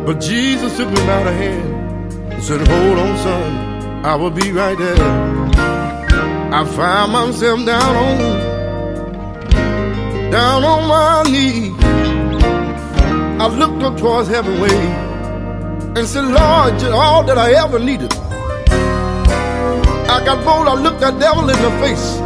But 0.07 0.21
Jesus 0.21 0.77
took 0.77 0.89
me 0.89 1.05
by 1.05 1.25
the 1.25 1.33
hand 1.33 2.33
and 2.33 2.41
said, 2.41 2.61
Hold 2.69 2.99
on, 2.99 3.17
son, 3.19 4.05
I 4.05 4.15
will 4.15 4.31
be 4.31 4.53
right 4.53 4.79
there. 4.79 4.95
I 6.55 6.65
found 6.65 7.11
myself 7.11 7.67
down 7.67 7.97
on, 7.97 8.19
down 10.31 10.63
on 10.63 10.87
my 10.87 11.25
knees. 11.25 11.75
I 13.43 13.49
looked 13.49 13.83
up 13.83 13.99
towards 13.99 14.29
heaven 14.29 14.61
way 14.61 14.79
and 15.97 16.07
said, 16.07 16.25
Lord, 16.25 16.81
you're 16.81 16.95
all 16.95 17.25
that 17.25 17.37
I 17.37 17.55
ever 17.65 17.81
needed. 17.81 18.15
I 20.09 20.25
got 20.25 20.45
bold, 20.45 20.69
I 20.69 20.75
looked 20.81 21.01
that 21.01 21.19
devil 21.19 21.51
in 21.51 21.61
the 21.61 21.71
face. 21.83 22.21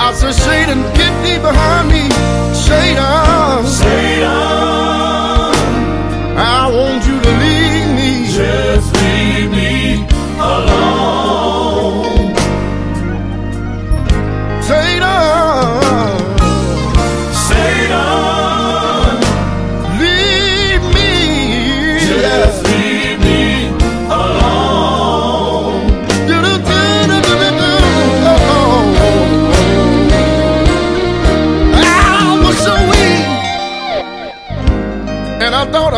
I 0.00 0.14
said, 0.14 0.32
Satan, 0.32 0.80
get 0.96 1.12
thee 1.22 1.38
behind 1.38 1.88
me. 1.88 2.08
Satan, 2.54 3.66
Satan, 3.66 4.59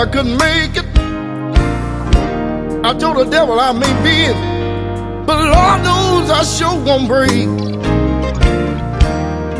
I 0.02 0.06
couldn't 0.06 0.36
make 0.36 0.76
it. 0.76 0.86
I 2.84 2.92
told 2.98 3.18
the 3.18 3.24
devil 3.30 3.60
I 3.60 3.70
may 3.70 3.92
be 4.02 4.16
it, 4.32 4.36
but 5.24 5.38
Lord 5.38 5.82
knows 5.84 6.28
I 6.28 6.42
sure 6.42 6.76
won't 6.84 7.06
break. 7.06 7.30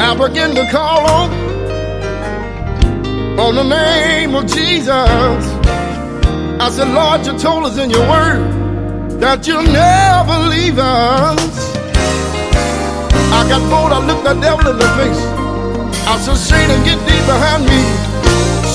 I 0.01 0.17
begin 0.19 0.57
to 0.57 0.69
call 0.69 1.07
on, 1.07 1.31
on 3.39 3.55
the 3.55 3.63
name 3.63 4.35
of 4.35 4.47
Jesus. 4.49 4.89
I 4.91 6.71
said, 6.73 6.89
Lord, 6.89 7.25
you 7.25 7.39
told 7.39 7.67
us 7.67 7.79
in 7.79 7.91
your 7.91 8.05
word 8.11 9.21
that 9.21 9.47
you'll 9.47 9.63
never 9.63 10.39
leave 10.51 10.77
us. 10.77 11.77
I 13.31 13.47
got 13.49 13.63
bold, 13.71 13.93
I 13.93 14.05
looked 14.05 14.25
the 14.25 14.35
devil 14.41 14.67
in 14.73 14.77
the 14.77 14.91
face. 14.99 15.23
I 16.09 16.19
said, 16.19 16.37
Satan, 16.37 16.83
get 16.83 16.99
thee 17.07 17.27
behind 17.31 17.65
me. 17.65 18.12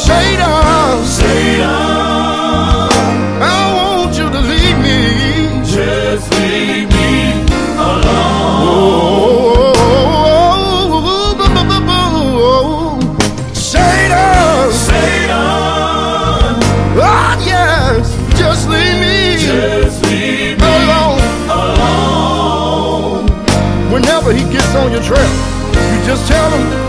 Satan, 0.07 1.03
Satan, 1.03 1.67
I 3.43 3.59
want 3.75 4.17
you 4.17 4.29
to 4.29 4.39
leave 4.39 4.79
me. 4.79 4.99
Just 5.65 6.31
leave 6.33 6.89
me 6.89 7.43
alone. 11.77 13.01
Satan, 13.53 14.71
Satan, 14.71 15.35
oh 16.95 17.33
yes, 17.45 18.07
just 18.39 18.69
leave 18.69 18.99
me. 19.03 19.37
Just 19.37 20.03
leave 20.05 20.57
me 20.57 20.65
alone. 20.65 21.21
alone. 21.49 23.25
Whenever 23.91 24.31
he 24.31 24.43
gets 24.53 24.73
on 24.75 24.91
your 24.91 25.03
trail, 25.03 25.31
you 25.73 25.99
just 26.05 26.27
tell 26.27 26.49
him, 26.51 26.86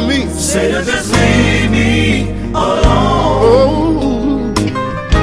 over 0.00 0.08
me. 0.08 0.26
Satan, 0.30 0.84
just 0.84 1.12
leave 1.12 1.70
me 1.70 2.30
alone. 2.50 2.84
Oh, 3.42 4.54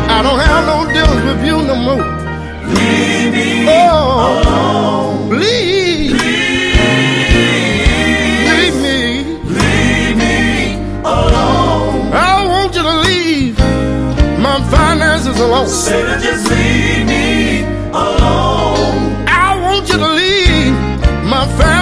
I 0.10 0.22
don't 0.24 0.40
have 0.40 0.66
no 0.66 0.86
dealings 0.94 1.24
with 1.26 1.46
you 1.46 1.58
no 1.64 1.76
more. 1.76 2.04
Leave 2.74 3.34
me 3.34 3.66
Oh, 3.70 4.42
alone. 4.44 5.40
leave, 5.40 6.12
leave 8.52 8.76
me. 8.86 8.98
Leave 9.60 10.18
me 10.18 10.76
alone. 11.04 12.14
I 12.14 12.46
want 12.48 12.76
you 12.76 12.84
to 12.84 12.96
leave 13.08 13.58
my 14.40 14.58
finances 14.70 15.40
alone. 15.40 15.68
Satan, 15.68 16.22
just 16.22 16.50
leave 16.50 17.06
me 17.06 17.64
alone. 17.92 19.26
I 19.28 19.58
want 19.62 19.90
you 19.90 19.98
to 19.98 20.08
leave 20.08 20.74
my 21.26 21.46
family 21.58 21.77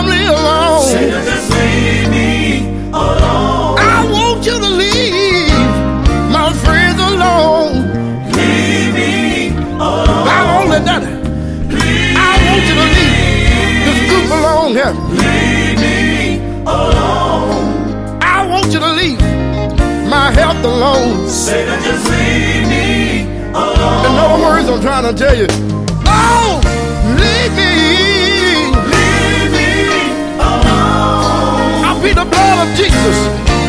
alone. 20.66 21.30
Satan, 21.30 21.80
just 21.84 22.10
leave 22.10 22.68
me 22.68 23.30
alone. 23.54 24.06
In 24.06 24.14
other 24.18 24.44
words, 24.44 24.68
I'm 24.68 24.82
trying 24.82 25.06
to 25.06 25.14
tell 25.14 25.36
you, 25.38 25.48
oh, 26.10 26.60
leave 27.22 27.54
me. 27.54 28.74
Leave 28.74 29.52
me 29.54 29.70
alone. 30.42 31.86
I 31.86 31.92
plead 32.02 32.18
the 32.18 32.26
blood 32.26 32.58
of 32.66 32.70
Jesus. 32.74 33.18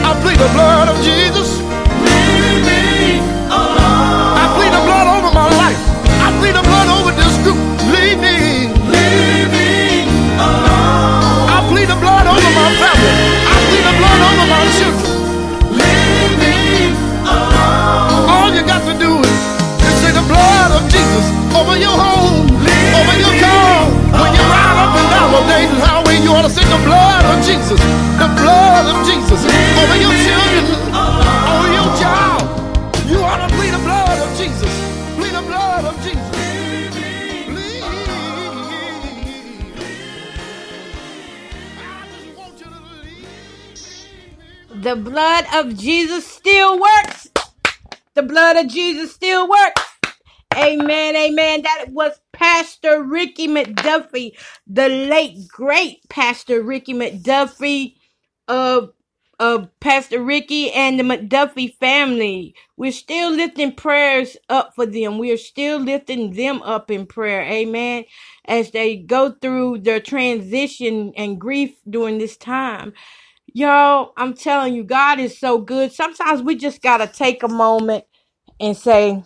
I 0.09 0.11
plead 0.25 0.41
the 0.41 0.51
blood 0.57 0.89
of 0.89 0.97
Jesus. 1.05 1.61
Leave 2.01 2.65
me 2.65 3.21
alone. 3.53 4.35
I 4.41 4.47
plead 4.57 4.73
the 4.73 4.83
blood 4.89 5.07
over 5.21 5.31
my 5.37 5.49
life. 5.61 5.81
I 6.25 6.33
plead 6.41 6.57
the 6.57 6.65
blood 6.65 6.89
over 6.97 7.13
this 7.13 7.35
group. 7.45 7.61
Leave 7.93 8.19
me. 8.25 8.73
Leave 8.89 9.49
me 9.53 10.09
alone. 10.41 11.45
I 11.53 11.61
plead 11.69 11.89
the 11.93 11.99
blood 12.01 12.25
over 12.25 12.51
my 12.57 12.69
family. 12.81 13.15
I 13.53 13.57
plead 13.69 13.85
the 13.85 13.95
blood 14.01 14.21
over 14.33 14.47
my 14.49 14.65
children. 14.81 15.16
The 26.71 26.81
blood 26.85 27.25
of 27.27 27.45
Jesus, 27.45 27.81
the 28.19 28.31
blood 28.41 28.87
of 28.93 29.07
Jesus 29.07 29.41
over 29.81 29.97
your 29.97 30.15
children, 30.27 30.65
over 30.95 31.69
your 31.79 31.89
child. 32.01 32.43
You 33.11 33.19
ought 33.23 33.47
to 33.49 33.55
plead 33.55 33.73
the 33.73 33.79
blood 33.79 34.19
of 34.19 34.39
Jesus. 34.39 34.73
Plead 35.17 35.35
the 35.35 35.43
blood 35.43 35.85
of 35.85 35.97
Jesus. 36.03 36.27
The 44.83 44.97
blood 44.97 45.47
of 45.55 45.77
Jesus 45.77 46.27
still 46.27 46.79
works. 46.81 47.29
The 48.15 48.23
blood 48.23 48.57
of 48.57 48.69
Jesus 48.69 49.13
still 49.13 49.49
works. 49.49 49.83
Amen, 50.55 51.17
amen. 51.17 51.63
That 51.63 51.87
was 51.91 52.13
Pastor 52.87 53.03
Ricky 53.03 53.49
McDuffie, 53.49 54.33
the 54.69 54.89
late 54.89 55.49
great 55.49 56.09
Pastor 56.09 56.63
Ricky 56.63 56.95
McDuffie 56.95 57.97
of 58.47 58.93
of 59.41 59.69
Pastor 59.81 60.23
Ricky 60.23 60.71
and 60.71 60.99
the 60.99 61.03
McDuffie 61.03 61.75
family. 61.79 62.55
We're 62.77 62.93
still 62.93 63.33
lifting 63.33 63.75
prayers 63.75 64.37
up 64.49 64.75
for 64.77 64.87
them. 64.87 65.19
We 65.19 65.33
are 65.33 65.37
still 65.37 65.79
lifting 65.81 66.35
them 66.35 66.63
up 66.63 66.89
in 66.91 67.07
prayer. 67.07 67.43
Amen. 67.43 68.05
As 68.45 68.71
they 68.71 68.97
go 68.97 69.33
through 69.33 69.81
their 69.81 70.01
transition 70.01 71.13
and 71.17 71.41
grief 71.41 71.75
during 71.91 72.19
this 72.19 72.37
time. 72.37 72.93
Y'all, 73.53 74.13
I'm 74.17 74.33
telling 74.33 74.75
you, 74.75 74.85
God 74.85 75.19
is 75.19 75.37
so 75.37 75.59
good. 75.59 75.93
Sometimes 75.93 76.41
we 76.41 76.55
just 76.55 76.83
got 76.83 76.99
to 76.99 77.09
take 77.09 77.43
a 77.43 77.49
moment 77.49 78.05
and 78.61 78.77
say, 78.77 79.25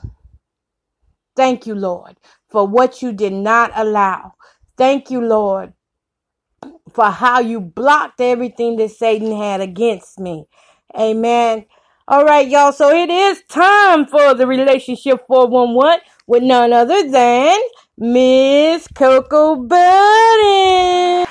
Thank 1.36 1.66
you, 1.66 1.74
Lord, 1.74 2.16
for 2.50 2.66
what 2.66 3.02
you 3.02 3.12
did 3.12 3.32
not 3.32 3.72
allow. 3.74 4.34
Thank 4.76 5.10
you, 5.10 5.20
Lord, 5.20 5.72
for 6.92 7.06
how 7.06 7.40
you 7.40 7.60
blocked 7.60 8.20
everything 8.20 8.76
that 8.76 8.90
Satan 8.90 9.36
had 9.36 9.60
against 9.60 10.18
me. 10.18 10.46
Amen. 10.98 11.66
All 12.08 12.24
right, 12.24 12.48
y'all. 12.48 12.72
So 12.72 12.90
it 12.90 13.08
is 13.08 13.42
time 13.48 14.06
for 14.06 14.34
the 14.34 14.46
relationship 14.46 15.26
411 15.28 16.00
with 16.26 16.42
none 16.42 16.72
other 16.72 17.08
than 17.08 17.58
Miss 17.96 18.88
Koko 18.88 19.56
Budden. 19.56 21.26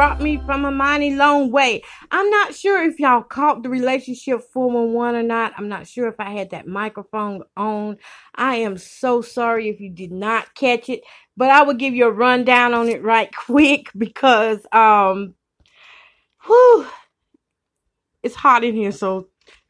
Brought 0.00 0.22
me 0.22 0.38
from 0.46 0.64
a 0.64 0.70
mighty 0.70 1.14
long 1.14 1.50
way. 1.50 1.82
I'm 2.10 2.30
not 2.30 2.54
sure 2.54 2.82
if 2.82 2.98
y'all 2.98 3.22
caught 3.22 3.62
the 3.62 3.68
relationship 3.68 4.40
411 4.50 5.20
or 5.20 5.22
not. 5.22 5.52
I'm 5.58 5.68
not 5.68 5.86
sure 5.86 6.08
if 6.08 6.14
I 6.18 6.30
had 6.30 6.52
that 6.52 6.66
microphone 6.66 7.42
on. 7.54 7.98
I 8.34 8.56
am 8.56 8.78
so 8.78 9.20
sorry 9.20 9.68
if 9.68 9.78
you 9.78 9.90
did 9.90 10.10
not 10.10 10.54
catch 10.54 10.88
it, 10.88 11.02
but 11.36 11.50
I 11.50 11.64
will 11.64 11.74
give 11.74 11.92
you 11.92 12.06
a 12.06 12.10
rundown 12.10 12.72
on 12.72 12.88
it 12.88 13.02
right 13.02 13.28
quick 13.46 13.90
because 13.94 14.60
um 14.72 15.34
whew, 16.46 16.86
it's 18.22 18.36
hot 18.36 18.64
in 18.64 18.74
here, 18.74 18.92
so 18.92 19.28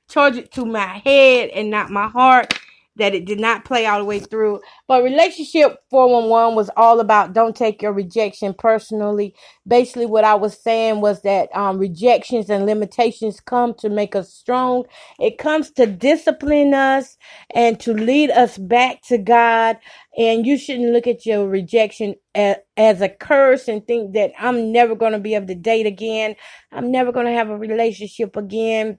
charge 0.09 0.37
it 0.37 0.53
to 0.53 0.65
my 0.65 1.03
head 1.05 1.49
and 1.49 1.71
not 1.71 1.91
my 1.91 2.07
heart 2.07 2.57
that 3.01 3.15
it 3.15 3.27
did 3.27 3.41
not 3.41 3.67
play 3.67 3.87
all 3.87 4.01
the 4.01 4.07
way 4.07 4.21
through. 4.21 4.61
But 4.89 5.05
relationship 5.05 5.81
411 5.91 6.57
was 6.57 6.71
all 6.77 7.01
about 7.01 7.35
don't 7.35 7.57
take 7.57 7.83
your 7.83 7.93
rejection 7.95 8.55
personally. 8.55 9.35
Basically, 9.69 10.07
what 10.07 10.25
I 10.25 10.37
was 10.37 10.63
saying 10.63 11.03
was 11.03 11.23
that 11.23 11.51
um, 11.57 11.79
rejections 11.79 12.51
and 12.51 12.67
limitations 12.67 13.41
come 13.41 13.75
to 13.77 13.91
make 13.91 14.17
us 14.17 14.33
strong. 14.35 14.85
It 15.21 15.39
comes 15.39 15.73
to 15.73 15.87
discipline 15.87 16.75
us 16.75 17.19
and 17.55 17.81
to 17.83 17.95
lead 17.95 18.31
us 18.33 18.59
back 18.59 19.03
to 19.09 19.19
God. 19.19 19.79
And 20.19 20.47
you 20.47 20.59
shouldn't 20.59 20.93
look 20.93 21.09
at 21.09 21.27
your 21.27 21.49
rejection 21.49 22.17
as, 22.35 22.57
as 22.77 23.03
a 23.03 23.11
curse 23.11 23.69
and 23.69 23.87
think 23.87 24.15
that 24.15 24.33
I'm 24.39 24.73
never 24.73 24.97
going 24.97 25.13
to 25.13 25.21
be 25.21 25.35
able 25.37 25.49
to 25.49 25.57
date 25.57 25.87
again. 25.87 26.37
I'm 26.73 26.93
never 26.93 27.13
going 27.13 27.27
to 27.27 27.33
have 27.33 27.51
a 27.51 27.59
relationship 27.59 28.37
again 28.37 28.99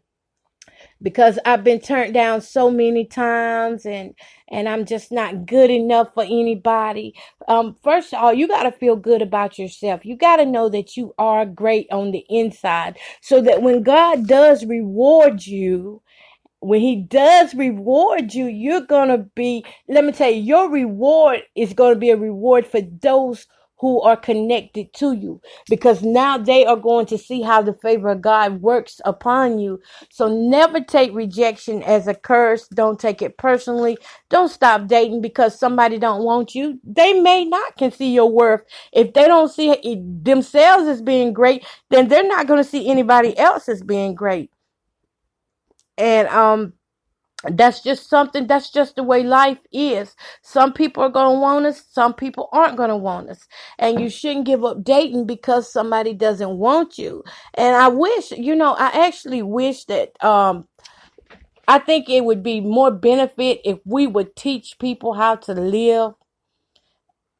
because 1.01 1.39
I've 1.45 1.63
been 1.63 1.79
turned 1.79 2.13
down 2.13 2.41
so 2.41 2.71
many 2.71 3.05
times 3.05 3.85
and 3.85 4.15
and 4.49 4.69
I'm 4.69 4.85
just 4.85 5.11
not 5.11 5.45
good 5.45 5.69
enough 5.71 6.13
for 6.13 6.23
anybody. 6.23 7.15
Um 7.47 7.75
first 7.83 8.13
of 8.13 8.19
all, 8.23 8.33
you 8.33 8.47
got 8.47 8.63
to 8.63 8.71
feel 8.71 8.95
good 8.95 9.21
about 9.21 9.59
yourself. 9.59 10.05
You 10.05 10.15
got 10.17 10.37
to 10.37 10.45
know 10.45 10.69
that 10.69 10.97
you 10.97 11.13
are 11.17 11.45
great 11.45 11.87
on 11.91 12.11
the 12.11 12.25
inside 12.29 12.97
so 13.21 13.41
that 13.41 13.61
when 13.61 13.83
God 13.83 14.27
does 14.27 14.65
reward 14.65 15.45
you, 15.45 16.01
when 16.59 16.81
he 16.81 16.97
does 16.97 17.53
reward 17.55 18.33
you, 18.33 18.47
you're 18.47 18.81
going 18.81 19.09
to 19.09 19.19
be 19.35 19.65
let 19.87 20.05
me 20.05 20.11
tell 20.11 20.31
you, 20.31 20.41
your 20.41 20.69
reward 20.71 21.41
is 21.55 21.73
going 21.73 21.93
to 21.93 21.99
be 21.99 22.11
a 22.11 22.17
reward 22.17 22.67
for 22.67 22.81
those 22.81 23.47
who 23.81 24.01
are 24.01 24.17
connected 24.17 24.93
to 24.95 25.13
you 25.13 25.41
because 25.69 26.03
now 26.03 26.37
they 26.39 26.65
are 26.65 26.77
going 26.77 27.07
to 27.07 27.19
see 27.19 27.43
how 27.43 27.61
the 27.63 27.73
favor 27.75 28.09
of 28.11 28.21
God 28.21 28.61
works 28.61 29.01
upon 29.05 29.59
you. 29.59 29.81
So 30.11 30.29
never 30.29 30.81
take 30.81 31.13
rejection 31.15 31.83
as 31.83 32.07
a 32.07 32.15
curse. 32.15 32.67
Don't 32.69 32.99
take 32.99 33.21
it 33.23 33.37
personally. 33.39 33.97
Don't 34.29 34.49
stop 34.49 34.87
dating 34.87 35.21
because 35.21 35.59
somebody 35.59 35.99
don't 35.99 36.23
want 36.23 36.55
you. 36.55 36.79
They 36.85 37.19
may 37.21 37.45
not 37.45 37.77
can 37.77 37.91
see 37.91 38.13
your 38.13 38.31
worth. 38.31 38.63
If 38.93 39.13
they 39.13 39.27
don't 39.27 39.49
see 39.51 39.75
themselves 40.23 40.87
as 40.87 41.01
being 41.03 41.33
great, 41.33 41.65
then 41.91 42.09
they're 42.09 42.27
not 42.27 42.47
going 42.47 42.63
to 42.63 42.69
see 42.69 42.89
anybody 42.89 43.37
else 43.37 43.69
as 43.69 43.83
being 43.83 44.15
great. 44.15 44.51
And 45.97 46.27
um 46.29 46.73
that's 47.49 47.81
just 47.81 48.09
something 48.09 48.47
that's 48.47 48.71
just 48.71 48.95
the 48.97 49.03
way 49.03 49.23
life 49.23 49.59
is. 49.73 50.15
Some 50.43 50.73
people 50.73 51.03
are 51.03 51.09
going 51.09 51.35
to 51.35 51.39
want 51.39 51.65
us 51.65 51.83
some 51.91 52.13
people 52.13 52.49
aren't 52.53 52.77
going 52.77 52.89
to 52.89 52.97
want 52.97 53.29
us. 53.29 53.47
And 53.79 53.99
you 53.99 54.09
shouldn't 54.09 54.45
give 54.45 54.65
up 54.65 54.83
dating 54.83 55.25
because 55.27 55.71
somebody 55.71 56.13
doesn't 56.13 56.57
want 56.57 56.97
you. 56.97 57.23
And 57.55 57.75
i 57.75 57.87
wish 57.87 58.31
you 58.31 58.55
know 58.55 58.73
i 58.79 58.87
actually 59.07 59.41
wish 59.41 59.85
that 59.85 60.11
um 60.23 60.67
i 61.67 61.79
think 61.79 62.09
it 62.09 62.25
would 62.25 62.43
be 62.43 62.61
more 62.61 62.91
benefit 62.91 63.61
if 63.65 63.79
we 63.85 64.07
would 64.07 64.35
teach 64.35 64.77
people 64.79 65.13
how 65.13 65.35
to 65.35 65.53
live 65.53 66.13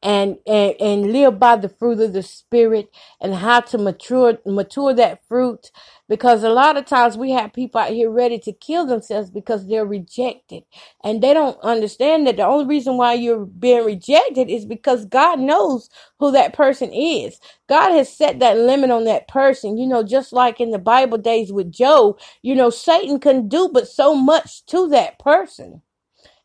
and, 0.02 0.38
and 0.46 0.74
and 0.80 1.12
live 1.12 1.38
by 1.40 1.56
the 1.56 1.68
fruit 1.68 2.00
of 2.00 2.12
the 2.14 2.22
spirit 2.22 2.90
and 3.20 3.34
how 3.36 3.60
to 3.60 3.78
mature 3.78 4.38
mature 4.46 4.94
that 4.94 5.26
fruit 5.28 5.72
because 6.08 6.44
a 6.44 6.50
lot 6.50 6.76
of 6.78 6.86
times 6.86 7.18
we 7.18 7.32
have 7.32 7.52
people 7.52 7.80
out 7.80 7.90
here 7.92 8.10
ready 8.10 8.38
to 8.40 8.52
kill 8.52 8.86
themselves 8.86 9.30
because 9.30 9.66
they're 9.68 9.86
rejected 9.86 10.64
and 11.04 11.22
they 11.22 11.34
don't 11.34 11.58
understand 11.62 12.26
that 12.26 12.36
the 12.36 12.46
only 12.46 12.66
reason 12.66 12.96
why 12.96 13.14
you're 13.14 13.46
being 13.46 13.84
rejected 13.84 14.50
is 14.50 14.64
because 14.66 15.04
God 15.06 15.38
knows 15.40 15.88
who 16.18 16.32
that 16.32 16.54
person 16.54 16.92
is. 16.92 17.38
God 17.68 17.92
has 17.92 18.14
set 18.14 18.40
that 18.40 18.58
limit 18.58 18.90
on 18.90 19.04
that 19.04 19.28
person. 19.28 19.78
You 19.78 19.86
know, 19.86 20.02
just 20.02 20.32
like 20.32 20.60
in 20.60 20.70
the 20.72 20.78
Bible 20.78 21.18
days 21.18 21.52
with 21.52 21.72
Job, 21.72 22.18
you 22.42 22.54
know, 22.56 22.70
Satan 22.70 23.20
can 23.20 23.48
do 23.48 23.70
but 23.72 23.88
so 23.88 24.14
much 24.14 24.66
to 24.66 24.88
that 24.88 25.18
person. 25.18 25.82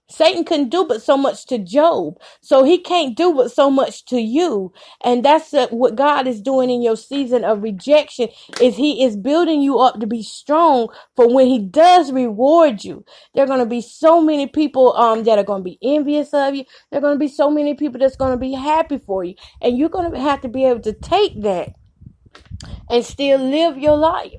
Satan 0.10 0.46
couldn't 0.46 0.70
do 0.70 0.86
but 0.86 1.02
so 1.04 1.18
much 1.18 1.46
to 1.48 1.58
Job. 1.60 2.20
So 2.42 2.64
he 2.64 2.80
can't 2.80 3.16
do 3.18 3.34
but 3.34 3.52
so 3.52 3.70
much 3.72 4.06
to 4.06 4.20
you. 4.22 4.74
And 5.04 5.26
that's 5.26 5.54
uh, 5.54 5.68
what 5.70 5.96
God 5.96 6.28
is 6.28 6.42
doing 6.42 6.70
in 6.70 6.82
your 6.82 6.98
season 6.98 7.44
of 7.44 7.64
rejection 7.64 8.30
is 8.62 8.78
he 8.78 9.04
is 9.04 9.18
building 9.18 9.62
you 9.62 9.80
up 9.80 10.00
to 10.00 10.08
be 10.08 10.24
strong 10.24 10.90
for 11.16 11.34
when 11.34 11.48
he 11.48 11.60
does 11.60 12.12
reward 12.12 12.84
you. 12.84 13.06
There 13.36 13.44
are 13.44 13.48
going 13.48 13.60
to 13.60 13.66
be 13.66 13.82
so 13.82 14.22
many 14.22 14.48
people 14.48 14.96
um 14.98 15.24
that 15.26 15.40
are 15.40 15.44
going 15.44 15.62
to 15.62 15.66
be 15.70 15.80
envious 15.84 16.34
of 16.34 16.56
you. 16.56 16.66
There 16.92 17.00
are 17.00 17.02
going 17.02 17.16
to 17.16 17.20
be 17.20 17.28
so 17.30 17.50
many 17.52 17.76
people 17.76 18.00
that's 18.00 18.18
going 18.18 18.34
to 18.34 18.38
be 18.38 18.54
happy 18.54 18.98
for 19.00 19.24
you. 19.24 19.36
And 19.62 19.78
you're 19.78 19.90
going 19.90 20.12
to 20.12 20.20
have 20.20 20.42
to 20.42 20.50
be 20.50 20.66
able 20.66 20.82
to 20.82 20.94
take 20.94 21.42
that 21.44 21.70
and 22.90 23.06
still 23.06 23.40
live 23.40 23.78
your 23.78 23.98
life. 23.98 24.34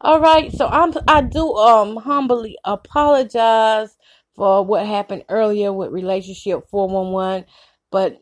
All 0.00 0.20
right. 0.20 0.52
So 0.52 0.68
I'm 0.68 0.92
I 1.08 1.22
do 1.22 1.54
um 1.54 1.96
humbly 1.96 2.56
apologize 2.64 3.96
for 4.34 4.64
what 4.64 4.86
happened 4.86 5.24
earlier 5.28 5.72
with 5.72 5.92
relationship 5.92 6.68
411 6.70 7.44
but 7.90 8.20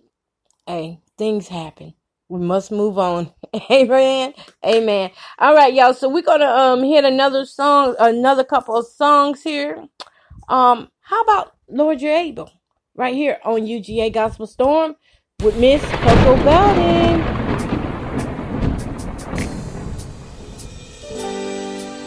hey 0.67 1.01
things 1.19 1.49
happen. 1.49 1.95
We 2.29 2.41
must 2.41 2.71
move 2.71 2.97
on. 2.99 3.33
Amen. 3.71 4.35
Amen. 4.65 5.11
All 5.39 5.55
right 5.55 5.73
y'all 5.75 5.95
so 5.95 6.09
we're 6.09 6.23
gonna 6.23 6.47
um 6.47 6.83
hit 6.83 7.05
another 7.05 7.45
song 7.45 7.95
another 7.99 8.45
couple 8.45 8.77
of 8.77 8.87
songs 8.87 9.43
here. 9.43 9.87
Um 10.49 10.91
how 11.01 11.21
about 11.23 11.55
lord 11.69 12.01
you're 12.01 12.15
able 12.17 12.51
right 12.97 13.15
here 13.15 13.39
on 13.45 13.63
uga 13.63 14.13
gospel 14.13 14.47
storm 14.47 14.97
with 15.43 15.57
miss 15.59 15.83
Koko 15.85 16.37
Bowden. 16.45 17.21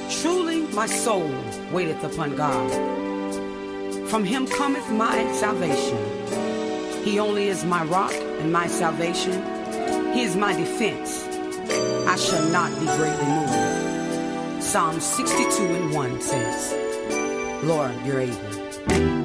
Truly 0.10 0.62
my 0.74 0.86
soul 0.86 1.30
waiteth 1.72 2.04
upon 2.04 2.36
God. 2.36 3.03
From 4.14 4.26
him 4.26 4.46
cometh 4.46 4.92
my 4.92 5.26
salvation. 5.34 5.98
He 7.04 7.18
only 7.18 7.48
is 7.48 7.66
my 7.66 7.84
rock 7.86 8.14
and 8.14 8.54
my 8.54 8.68
salvation. 8.68 9.34
He 10.14 10.22
is 10.22 10.36
my 10.36 10.54
defense. 10.54 11.24
I 12.08 12.16
shall 12.16 12.48
not 12.50 12.70
be 12.80 12.86
greatly 12.86 13.26
moved. 13.26 14.64
Psalm 14.64 15.00
62 15.00 15.64
and 15.64 15.96
1 15.96 16.22
says, 16.22 17.64
Lord, 17.64 17.96
you're 18.06 18.20
able. 18.20 19.23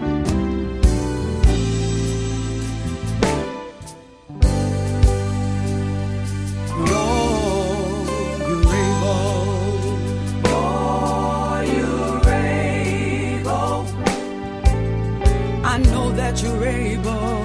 That 16.70 17.37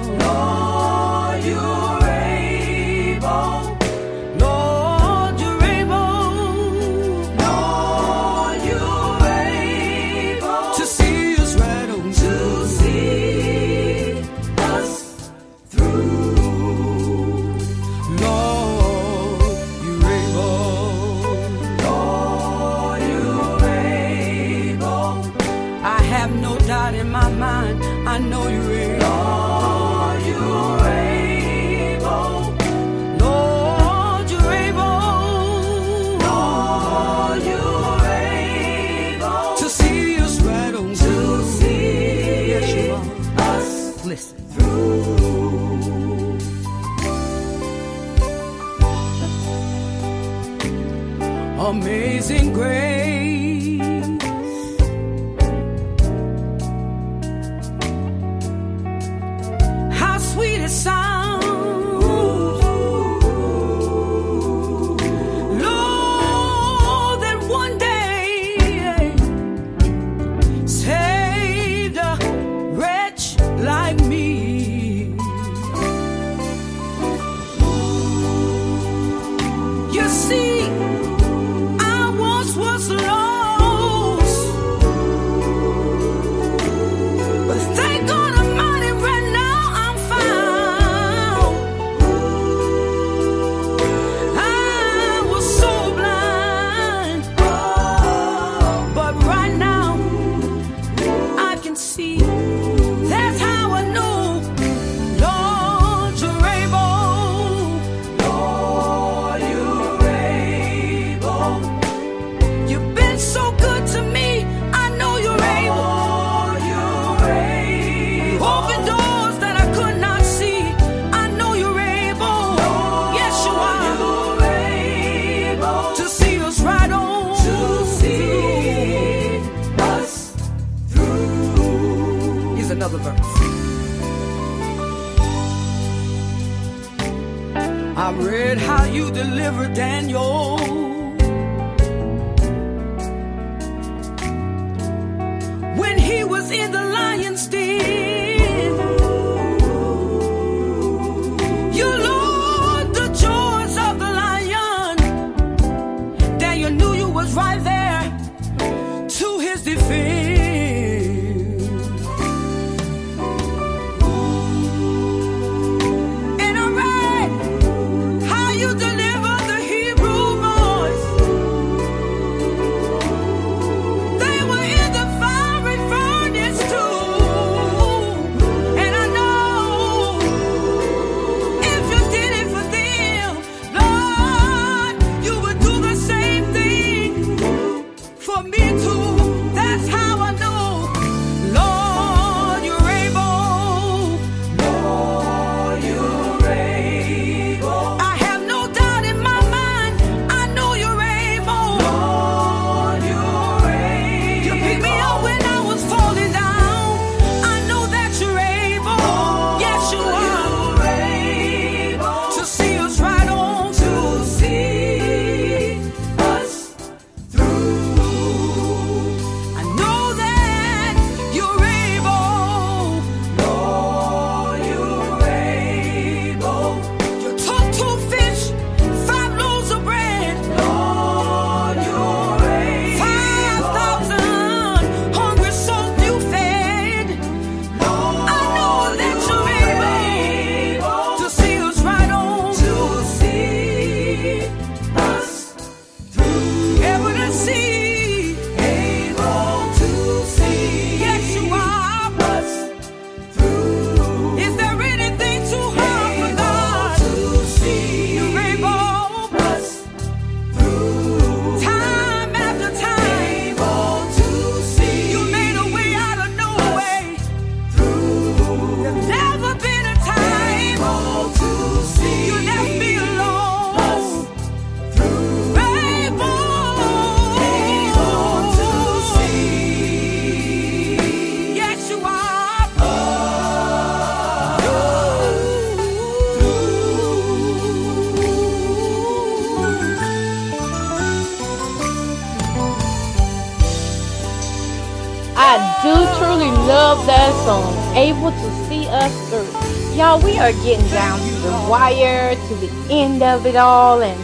able 298.24 298.40
to 298.40 298.68
see 298.68 298.86
us 298.88 299.28
through. 299.28 299.98
Y'all, 299.98 300.18
we 300.18 300.38
are 300.38 300.52
getting 300.64 300.88
down 300.88 301.18
to 301.18 301.34
the 301.42 301.66
wire, 301.68 302.34
to 302.34 302.54
the 302.54 302.72
end 302.90 303.22
of 303.22 303.44
it 303.44 303.54
all. 303.54 304.00
And 304.02 304.18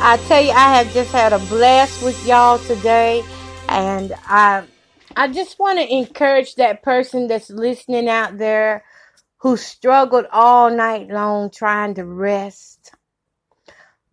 I 0.00 0.18
tell 0.28 0.40
you, 0.40 0.52
I 0.52 0.76
have 0.76 0.92
just 0.92 1.10
had 1.10 1.32
a 1.32 1.40
blast 1.40 2.00
with 2.04 2.24
y'all 2.24 2.58
today. 2.60 3.24
And 3.68 4.14
I, 4.26 4.62
I 5.16 5.26
just 5.26 5.58
want 5.58 5.80
to 5.80 5.92
encourage 5.92 6.54
that 6.56 6.84
person 6.84 7.26
that's 7.26 7.50
listening 7.50 8.08
out 8.08 8.38
there 8.38 8.84
who 9.38 9.56
struggled 9.56 10.26
all 10.30 10.70
night 10.70 11.08
long 11.08 11.50
trying 11.50 11.94
to 11.94 12.04
rest, 12.04 12.92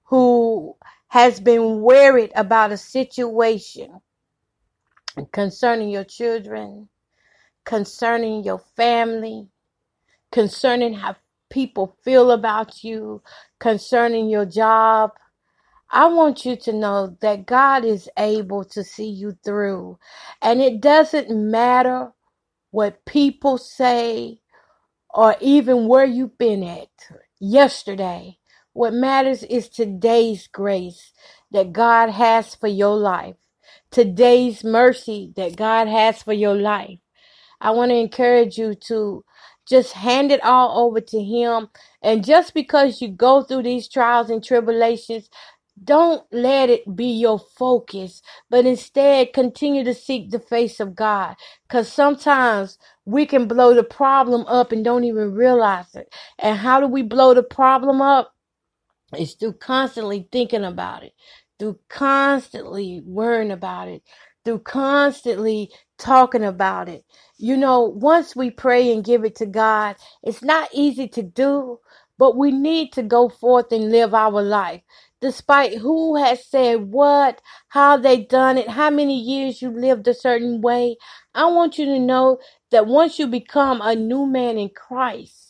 who 0.06 0.76
has 1.10 1.40
been 1.40 1.82
worried 1.82 2.32
about 2.36 2.72
a 2.72 2.78
situation 2.78 4.02
concerning 5.32 5.90
your 5.90 6.06
children 6.06 6.90
concerning 7.68 8.45
your 8.45 8.61
family, 8.77 9.49
concerning 10.31 10.94
how 10.94 11.18
people 11.49 11.98
feel 12.02 12.31
about 12.31 12.81
you, 12.81 13.22
concerning 13.60 14.30
your 14.30 14.45
job. 14.45 15.11
I 15.91 16.07
want 16.07 16.45
you 16.45 16.56
to 16.56 16.72
know 16.72 17.18
that 17.22 17.45
God 17.45 17.84
is 17.84 18.10
able 18.18 18.64
to 18.65 18.85
see 18.85 19.10
you 19.10 19.38
through. 19.44 19.99
And 20.41 20.61
it 20.61 20.80
doesn't 20.80 21.30
matter 21.30 22.14
what 22.72 23.03
people 23.06 23.57
say 23.57 24.39
or 25.14 25.35
even 25.41 25.89
where 25.89 26.06
you've 26.06 26.38
been 26.38 26.64
at 26.64 26.89
yesterday. 27.41 28.38
What 28.72 28.94
matters 28.94 29.44
is 29.44 29.68
today's 29.68 30.48
grace 30.48 31.11
that 31.52 31.73
God 31.73 32.11
has 32.11 32.56
for 32.56 32.68
your 32.69 32.95
life, 32.95 33.35
today's 33.91 34.64
mercy 34.64 35.34
that 35.35 35.57
God 35.57 35.89
has 35.89 36.23
for 36.23 36.34
your 36.34 36.56
life. 36.56 36.99
I 37.62 37.72
want 37.72 37.92
to 37.92 37.96
encourage 37.98 38.58
you 38.58 38.76
to 38.88 39.26
just 39.68 39.94
hand 39.94 40.32
it 40.32 40.44
all 40.44 40.86
over 40.86 41.02
to 41.02 41.24
Him. 41.24 41.70
And 42.02 42.26
just 42.26 42.54
because 42.54 43.02
you 43.02 43.10
go 43.10 43.44
through 43.44 43.64
these 43.64 43.90
trials 43.90 44.30
and 44.30 44.44
tribulations, 44.44 45.30
don't 45.84 46.24
let 46.32 46.70
it 46.70 46.96
be 46.96 47.06
your 47.08 47.40
focus, 47.40 48.22
but 48.50 48.66
instead 48.66 49.34
continue 49.34 49.84
to 49.86 49.94
seek 49.94 50.32
the 50.32 50.40
face 50.40 50.80
of 50.80 50.96
God. 50.96 51.36
Because 51.68 51.92
sometimes 51.92 52.78
we 53.06 53.26
can 53.26 53.48
blow 53.48 53.74
the 53.74 53.84
problem 53.84 54.46
up 54.48 54.72
and 54.72 54.86
don't 54.86 55.06
even 55.06 55.34
realize 55.34 55.96
it. 55.96 56.14
And 56.40 56.58
how 56.60 56.82
do 56.82 56.88
we 56.88 57.04
blow 57.04 57.34
the 57.34 57.44
problem 57.44 58.02
up? 58.02 58.34
It's 59.14 59.34
through 59.36 59.56
constantly 59.56 60.28
thinking 60.32 60.66
about 60.66 61.04
it, 61.04 61.14
through 61.60 61.80
constantly 61.90 63.02
worrying 63.06 63.52
about 63.52 63.90
it, 63.90 64.04
through 64.48 64.61
constantly 64.61 65.72
talking 65.99 66.45
about 66.45 66.90
it. 66.90 67.06
You 67.38 67.57
know, 67.57 67.82
once 67.84 68.36
we 68.36 68.49
pray 68.52 68.94
and 68.94 69.06
give 69.06 69.26
it 69.26 69.36
to 69.38 69.48
God, 69.48 69.98
it's 70.24 70.44
not 70.44 70.69
easy 70.74 71.10
to 71.10 71.24
do, 71.24 71.82
but 72.18 72.38
we 72.38 72.52
need 72.53 72.94
to 72.94 73.03
go 73.03 73.30
forth 73.30 73.74
and 73.74 73.91
live 73.91 74.15
our 74.15 74.41
life. 74.41 74.82
Despite 75.22 75.80
who 75.80 76.18
has 76.18 76.48
said 76.48 76.91
what, 76.91 77.41
how 77.69 77.98
they 77.98 78.24
done 78.24 78.57
it, 78.57 78.69
how 78.69 78.90
many 78.91 79.19
years 79.19 79.61
you 79.61 79.72
lived 79.72 80.07
a 80.07 80.15
certain 80.15 80.61
way, 80.61 80.98
I 81.36 81.48
want 81.48 81.78
you 81.80 81.86
to 81.88 81.99
know 81.99 82.40
that 82.72 82.88
once 82.88 83.19
you 83.19 83.28
become 83.28 83.82
a 83.82 83.95
new 83.95 84.28
man 84.28 84.57
in 84.60 84.69
Christ, 84.72 85.47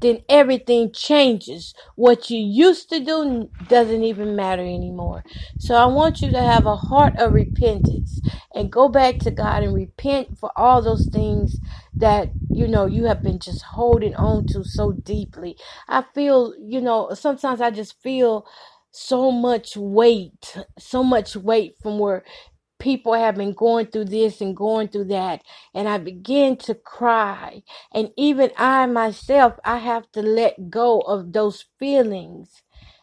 then 0.00 0.22
everything 0.28 0.92
changes. 0.92 1.74
What 1.96 2.30
you 2.30 2.38
used 2.38 2.88
to 2.90 3.00
do 3.00 3.50
doesn't 3.66 4.04
even 4.04 4.36
matter 4.36 4.62
anymore. 4.62 5.24
So 5.58 5.74
I 5.74 5.86
want 5.86 6.22
you 6.22 6.30
to 6.30 6.40
have 6.42 6.66
a 6.66 6.76
heart 6.76 7.14
of 7.18 7.32
repentance 7.32 8.20
and 8.54 8.70
go 8.72 8.88
back 8.88 9.18
to 9.20 9.30
God 9.30 9.62
and 9.62 9.74
repent 9.74 10.38
for 10.38 10.50
all 10.56 10.82
those 10.82 11.08
things 11.12 11.60
that 11.96 12.32
you 12.50 12.68
know 12.68 12.86
you 12.86 13.04
have 13.04 13.22
been 13.22 13.38
just 13.40 13.62
holding 13.62 14.14
on 14.16 14.44
to 14.46 14.64
so 14.64 14.92
deeply. 14.92 15.56
I 15.88 16.04
feel, 16.14 16.54
you 16.60 16.80
know, 16.80 17.10
sometimes 17.14 17.60
I 17.60 17.70
just 17.70 18.00
feel 18.02 18.46
so 18.90 19.30
much 19.30 19.76
weight, 19.76 20.56
so 20.78 21.02
much 21.04 21.36
weight 21.36 21.76
from 21.82 21.98
where 21.98 22.24
people 22.78 23.14
have 23.14 23.36
been 23.36 23.52
going 23.52 23.86
through 23.86 24.06
this 24.06 24.40
and 24.40 24.56
going 24.56 24.88
through 24.88 25.04
that 25.04 25.42
and 25.74 25.88
i 25.88 25.98
begin 25.98 26.56
to 26.56 26.74
cry. 26.74 27.62
And 27.92 28.10
even 28.16 28.50
i 28.56 28.86
myself 28.86 29.54
i 29.64 29.78
have 29.78 30.10
to 30.12 30.22
let 30.22 30.70
go 30.70 31.00
of 31.00 31.32
those 31.32 31.66
feelings 31.78 32.62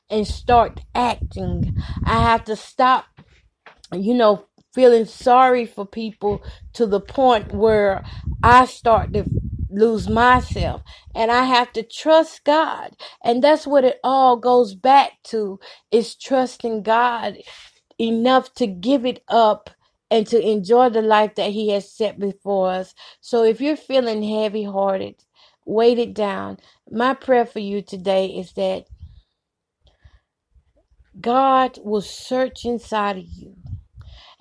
and 0.10 0.27
start 0.27 0.81
acting. 0.93 1.76
I 2.06 2.22
have 2.22 2.45
to 2.45 2.56
stop 2.56 3.06
you 3.93 4.14
know 4.14 4.45
feeling 4.73 5.06
sorry 5.06 5.65
for 5.65 5.85
people 5.85 6.43
to 6.73 6.85
the 6.85 6.99
point 6.99 7.53
where 7.53 8.03
i 8.43 8.65
start 8.65 9.14
to 9.14 9.26
lose 9.69 10.07
myself. 10.10 10.81
And 11.15 11.31
i 11.31 11.43
have 11.43 11.73
to 11.73 11.84
trust 11.84 12.43
god. 12.45 12.95
And 13.23 13.43
that's 13.43 13.68
what 13.68 13.84
it 13.84 13.99
all 14.03 14.38
goes 14.38 14.76
back 14.76 15.14
to 15.26 15.60
is 15.91 16.15
trusting 16.15 16.84
god 16.84 17.38
enough 17.99 18.53
to 18.55 18.67
give 18.67 19.05
it 19.05 19.23
up 19.27 19.69
and 20.11 20.27
to 20.27 20.39
enjoy 20.41 20.89
the 20.89 21.01
life 21.01 21.35
that 21.35 21.51
he 21.51 21.69
has 21.69 21.91
set 21.91 22.19
before 22.19 22.72
us. 22.72 22.93
So 23.22 23.43
if 23.43 23.61
you're 23.61 23.77
feeling 23.77 24.23
heavy 24.23 24.63
hearted, 24.63 25.15
weight 25.65 25.99
it 25.99 26.13
down. 26.13 26.57
My 26.91 27.13
prayer 27.13 27.45
for 27.45 27.59
you 27.59 27.81
today 27.81 28.27
is 28.27 28.53
that 28.53 28.88
God 31.22 31.80
will 31.84 32.01
search 32.01 32.65
inside 32.65 33.17
of 33.17 33.26
you. 33.26 33.55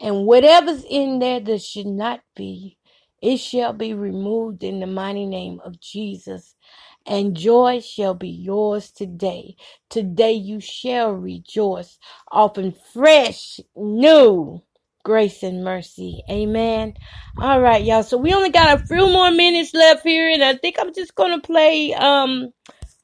And 0.01 0.26
whatever's 0.26 0.85
in 0.89 1.20
there 1.20 1.40
that 1.40 1.62
should 1.62 1.86
not 1.86 2.20
be, 2.36 2.78
it 3.22 3.39
shall 3.39 3.72
be 3.72 3.94
removed 3.94 4.64
in 4.64 4.81
the 4.81 4.86
mighty 4.86 5.26
name 5.26 5.60
of 5.64 5.81
Jesus. 5.81 6.55
And 7.06 7.36
joy 7.36 7.81
shall 7.81 8.14
be 8.14 8.28
yours 8.28 8.90
today. 8.90 9.56
Today 9.90 10.32
you 10.32 10.60
shall 10.60 11.12
rejoice, 11.12 11.98
often 12.31 12.74
fresh, 12.93 13.60
new 13.76 14.62
grace 15.02 15.43
and 15.43 15.62
mercy. 15.62 16.22
Amen. 16.31 16.94
All 17.39 17.60
right, 17.60 17.85
y'all. 17.85 18.02
So 18.02 18.16
we 18.16 18.32
only 18.32 18.51
got 18.51 18.81
a 18.81 18.86
few 18.86 19.10
more 19.10 19.31
minutes 19.31 19.74
left 19.74 20.02
here, 20.02 20.31
and 20.31 20.43
I 20.43 20.55
think 20.55 20.76
I'm 20.78 20.94
just 20.94 21.14
gonna 21.14 21.40
play 21.40 21.93
um 21.94 22.52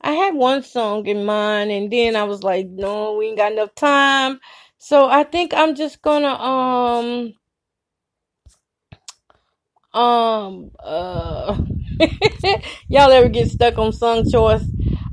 I 0.01 0.13
had 0.13 0.35
one 0.35 0.63
song 0.63 1.07
in 1.07 1.25
mind 1.25 1.71
and 1.71 1.93
then 1.93 2.17
I 2.17 2.25
was 2.25 2.43
like, 2.43 2.69
no, 2.69 3.17
we 3.17 3.29
ain't 3.29 3.37
got 3.37 3.53
enough 3.53 3.75
time. 3.75 4.41
So 4.79 5.09
I 5.09 5.25
think 5.25 5.53
I'm 5.53 5.75
just 5.75 6.01
gonna 6.01 6.29
um 6.29 7.35
um 9.93 10.71
uh 10.81 11.59
y'all 12.89 13.13
ever 13.13 13.29
get 13.29 13.51
stuck 13.51 13.79
on 13.79 13.93
song 13.93 14.31
choice? 14.31 14.65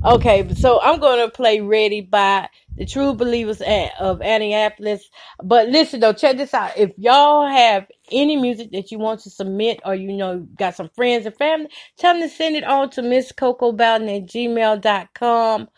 Okay, 0.04 0.48
so 0.54 0.80
I'm 0.80 1.00
gonna 1.00 1.30
play 1.30 1.60
Ready 1.60 2.00
by 2.00 2.48
the 2.76 2.86
True 2.86 3.14
Believers 3.14 3.60
of 3.60 4.20
Annapolis. 4.20 5.10
But 5.42 5.68
listen 5.68 6.00
though, 6.00 6.12
check 6.12 6.36
this 6.36 6.54
out. 6.54 6.76
If 6.76 6.92
y'all 6.96 7.46
have 7.46 7.86
any 8.12 8.36
music 8.36 8.70
that 8.72 8.90
you 8.90 8.98
want 8.98 9.20
to 9.20 9.30
submit 9.30 9.80
or 9.84 9.94
you 9.94 10.12
know 10.12 10.46
got 10.56 10.76
some 10.76 10.88
friends 10.94 11.26
and 11.26 11.36
family, 11.36 11.68
tell 11.98 12.14
them 12.14 12.22
to 12.22 12.34
send 12.34 12.56
it 12.56 12.64
on 12.64 12.90
to 12.90 13.02
Miss 13.02 13.32
Koko 13.32 13.72
Bowden 13.72 14.08
at 14.08 14.26
gmail.com. 14.26 15.68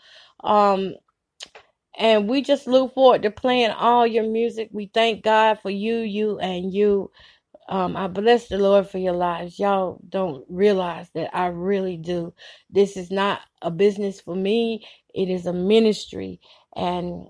Um 0.43 0.95
and 1.97 2.29
we 2.29 2.41
just 2.41 2.67
look 2.67 2.93
forward 2.93 3.23
to 3.23 3.31
playing 3.31 3.71
all 3.71 4.07
your 4.07 4.23
music. 4.23 4.69
We 4.71 4.89
thank 4.93 5.23
God 5.23 5.59
for 5.61 5.69
you, 5.69 5.97
you, 5.97 6.39
and 6.39 6.73
you. 6.73 7.11
Um, 7.69 7.95
I 7.95 8.07
bless 8.07 8.47
the 8.47 8.57
Lord 8.57 8.87
for 8.87 8.97
your 8.97 9.13
lives. 9.13 9.59
Y'all 9.59 9.99
don't 10.09 10.45
realize 10.49 11.09
that 11.13 11.35
I 11.35 11.47
really 11.47 11.97
do. 11.97 12.33
This 12.69 12.97
is 12.97 13.11
not 13.11 13.41
a 13.61 13.71
business 13.71 14.19
for 14.19 14.35
me, 14.35 14.85
it 15.13 15.29
is 15.29 15.45
a 15.45 15.53
ministry. 15.53 16.39
And 16.75 17.27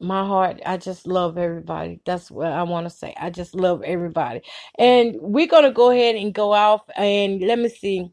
my 0.00 0.26
heart, 0.26 0.60
I 0.66 0.76
just 0.76 1.06
love 1.06 1.38
everybody. 1.38 2.00
That's 2.04 2.30
what 2.30 2.52
I 2.52 2.62
want 2.64 2.86
to 2.86 2.90
say. 2.90 3.14
I 3.18 3.30
just 3.30 3.54
love 3.54 3.82
everybody. 3.82 4.42
And 4.78 5.16
we're 5.20 5.46
going 5.46 5.64
to 5.64 5.70
go 5.70 5.90
ahead 5.90 6.16
and 6.16 6.34
go 6.34 6.52
off. 6.52 6.82
And 6.96 7.40
let 7.40 7.58
me 7.58 7.68
see. 7.68 8.10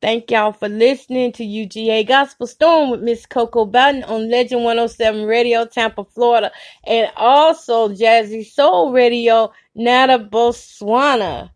Thank 0.00 0.30
y'all 0.30 0.52
for 0.52 0.68
listening 0.68 1.32
to 1.32 1.42
UGA 1.42 2.06
Gospel 2.06 2.46
Storm 2.46 2.90
with 2.90 3.00
Miss 3.00 3.26
Koko 3.26 3.66
Bowden 3.66 4.04
on 4.04 4.30
Legend 4.30 4.62
107 4.62 5.24
Radio, 5.24 5.66
Tampa, 5.66 6.04
Florida, 6.04 6.52
and 6.84 7.10
also 7.16 7.88
Jazzy 7.88 8.46
Soul 8.46 8.92
Radio, 8.92 9.50
Nata, 9.78 10.18
Botswana. 10.18 11.50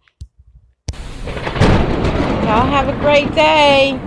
Y'all 2.44 2.66
have 2.70 2.88
a 2.88 2.96
great 3.00 3.34
day. 3.34 3.98